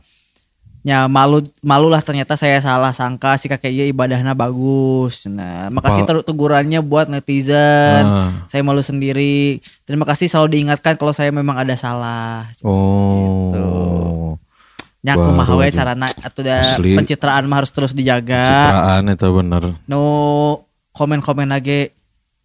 ya 0.84 1.08
malu 1.08 1.40
malu 1.60 1.88
lah 1.88 1.98
ternyata 1.98 2.36
saya 2.36 2.60
salah 2.60 2.92
sangka 2.92 3.34
si 3.34 3.48
kakek 3.48 3.72
iya 3.72 3.84
ibadahnya 3.86 4.32
bagus 4.32 5.24
nah 5.24 5.66
makasih 5.68 6.04
Apa? 6.04 6.08
ter- 6.12 6.24
tegurannya 6.24 6.76
buat 6.78 7.08
netizen 7.08 8.04
Ah. 8.04 8.44
saya 8.46 8.60
malu 8.60 8.78
sendiri 8.78 9.58
terima 9.82 10.04
kasih 10.04 10.28
selalu 10.28 10.54
diingatkan 10.54 10.94
kalau 10.94 11.10
saya 11.10 11.28
memang 11.30 11.56
ada 11.56 11.72
salah 11.74 12.44
Oh. 12.60 14.36
nyaku 15.00 15.20
Baru 15.22 15.32
mah 15.34 15.48
we 15.54 15.64
aja. 15.66 15.76
carana 15.82 16.08
atau 16.14 16.40
da 16.40 16.60
pencitraan 16.76 17.44
mah 17.44 17.56
harus 17.58 17.68
terus 17.70 17.92
dijaga 17.92 18.40
Citraan 18.42 19.04
itu 19.06 19.28
bener. 19.30 19.62
no 19.84 20.00
komen-komen 20.92 21.44
lagi 21.46 21.92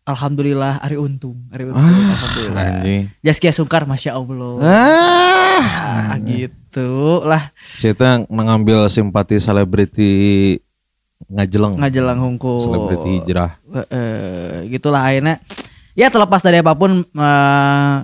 Alhamdulillah 0.02 0.80
Ari 0.80 0.96
untung 0.96 1.44
Ari 1.50 1.64
untung 1.66 1.80
Ah, 1.80 1.88
Alhamdulillah. 2.10 3.04
Jaskia 3.20 3.52
Sungkar 3.52 3.84
Masya 3.84 4.12
Allah 4.14 4.60
Ah. 4.60 5.64
ah, 6.10 6.16
gitu 6.20 6.56
lah 7.22 7.50
Kita 7.76 8.26
mengambil 8.28 8.86
simpati 8.86 9.38
selebriti 9.38 10.12
ngajeleng. 11.26 11.76
ngajelang 11.76 12.18
hungku 12.18 12.60
Selebriti 12.60 13.20
hijrah. 13.20 13.58
Eh, 13.68 13.88
eh, 13.90 14.52
gitulah 14.70 15.04
akhirnya 15.04 15.42
ya 15.92 16.08
terlepas 16.08 16.40
dari 16.40 16.58
apa 16.58 16.72
pun 16.72 17.02
eh, 17.02 17.96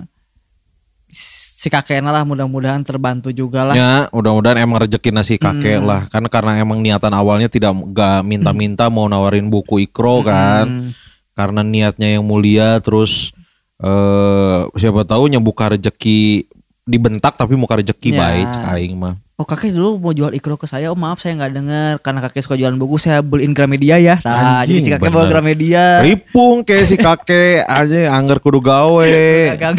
si 1.08 1.66
kakeknya 1.66 2.10
lah 2.10 2.22
mudah-mudahan 2.22 2.82
terbantu 2.82 3.30
juga 3.30 3.64
lah 3.64 3.74
Ya, 3.74 3.92
mudah-mudahan 4.10 4.60
emang 4.60 4.82
rezeki 4.82 5.10
nasi 5.10 5.34
kakek 5.36 5.80
Hmm. 5.80 5.88
lah. 5.88 6.00
Kan 6.06 6.26
karena 6.26 6.56
emang 6.56 6.78
niatan 6.78 7.10
awalnya 7.10 7.46
tidak 7.46 7.72
gak 7.90 8.20
minta-minta 8.22 8.86
mau 8.86 9.06
nawarin 9.06 9.46
buku 9.46 9.82
ikro 9.82 10.20
kan. 10.22 10.66
Hmm. 10.66 10.90
Karena 11.32 11.60
niatnya 11.60 12.16
yang 12.16 12.24
mulia 12.24 12.80
terus 12.80 13.32
eh 13.76 14.60
siapa 14.72 15.04
tahu 15.04 15.28
nyebuka 15.28 15.68
rezeki 15.70 16.48
dibentak 16.86 17.34
tapi 17.34 17.58
muka 17.58 17.82
rezeki 17.82 18.14
Ya. 18.14 18.18
baik 18.22 18.50
aing 18.72 18.94
mah. 18.94 19.18
Oh 19.36 19.44
kakek 19.44 19.68
dulu 19.68 20.00
mau 20.00 20.16
jual 20.16 20.32
ikro 20.32 20.56
ke 20.56 20.64
saya, 20.64 20.88
oh 20.88 20.96
maaf 20.96 21.20
saya 21.20 21.36
nggak 21.36 21.52
dengar 21.52 21.92
karena 22.00 22.24
kakek 22.24 22.40
suka 22.40 22.56
jualan 22.56 22.72
buku 22.72 22.96
saya 22.96 23.20
beliin 23.20 23.52
Gramedia 23.52 24.00
ya. 24.00 24.16
Nah 24.24 24.64
Anjing, 24.64 24.80
jadi 24.80 24.80
si 24.80 24.88
kakek 24.96 25.12
bawa 25.12 25.28
bener. 25.28 25.32
Gramedia. 25.36 25.84
Ripung 26.00 26.64
kayak 26.64 26.86
si 26.88 26.96
kakek 26.96 27.68
aja 27.68 28.16
anggar 28.16 28.40
kudu 28.40 28.64
gawe, 28.64 29.12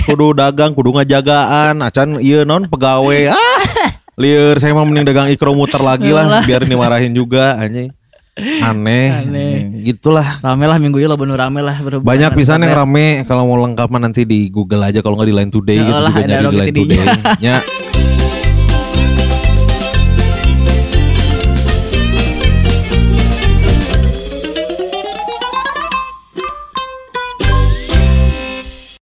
kudu 0.06 0.38
dagang, 0.38 0.78
kudu 0.78 0.94
ngajagaan, 0.94 1.82
acan 1.82 2.22
iya 2.22 2.46
non 2.46 2.70
pegawai. 2.70 3.34
Ah, 3.34 3.60
liur 4.22 4.62
saya 4.62 4.78
mah 4.78 4.86
mending 4.86 5.10
dagang 5.10 5.26
ikro 5.34 5.58
muter 5.58 5.82
lagi 5.82 6.14
lah 6.14 6.46
biar 6.46 6.62
dimarahin 6.62 7.18
juga 7.18 7.58
anjing. 7.58 7.90
Aneh, 8.38 9.08
Aneh. 9.10 9.82
gitulah. 9.82 10.38
Rame 10.40 10.66
lah 10.70 10.78
minggu 10.78 11.02
ini 11.02 11.10
lo 11.10 11.18
bener 11.18 11.42
rame 11.42 11.66
lah 11.66 11.82
berhubungan 11.82 12.06
Banyak 12.06 12.32
pisan 12.38 12.62
yang 12.62 12.86
rame 12.86 13.26
kalau 13.26 13.50
mau 13.50 13.58
lengkapnya 13.58 13.98
nanti 13.98 14.30
di 14.30 14.54
Google 14.54 14.86
aja 14.86 15.02
kalau 15.02 15.18
nggak 15.18 15.30
di 15.30 15.36
Line 15.36 15.52
Today 15.52 15.78
gitu 15.82 15.90
Ya 15.90 16.06
juga 16.06 16.22
nyari 16.22 16.46
di 16.46 16.58
Line. 16.58 16.70
Today. 16.72 17.08
Ya. 17.50 17.58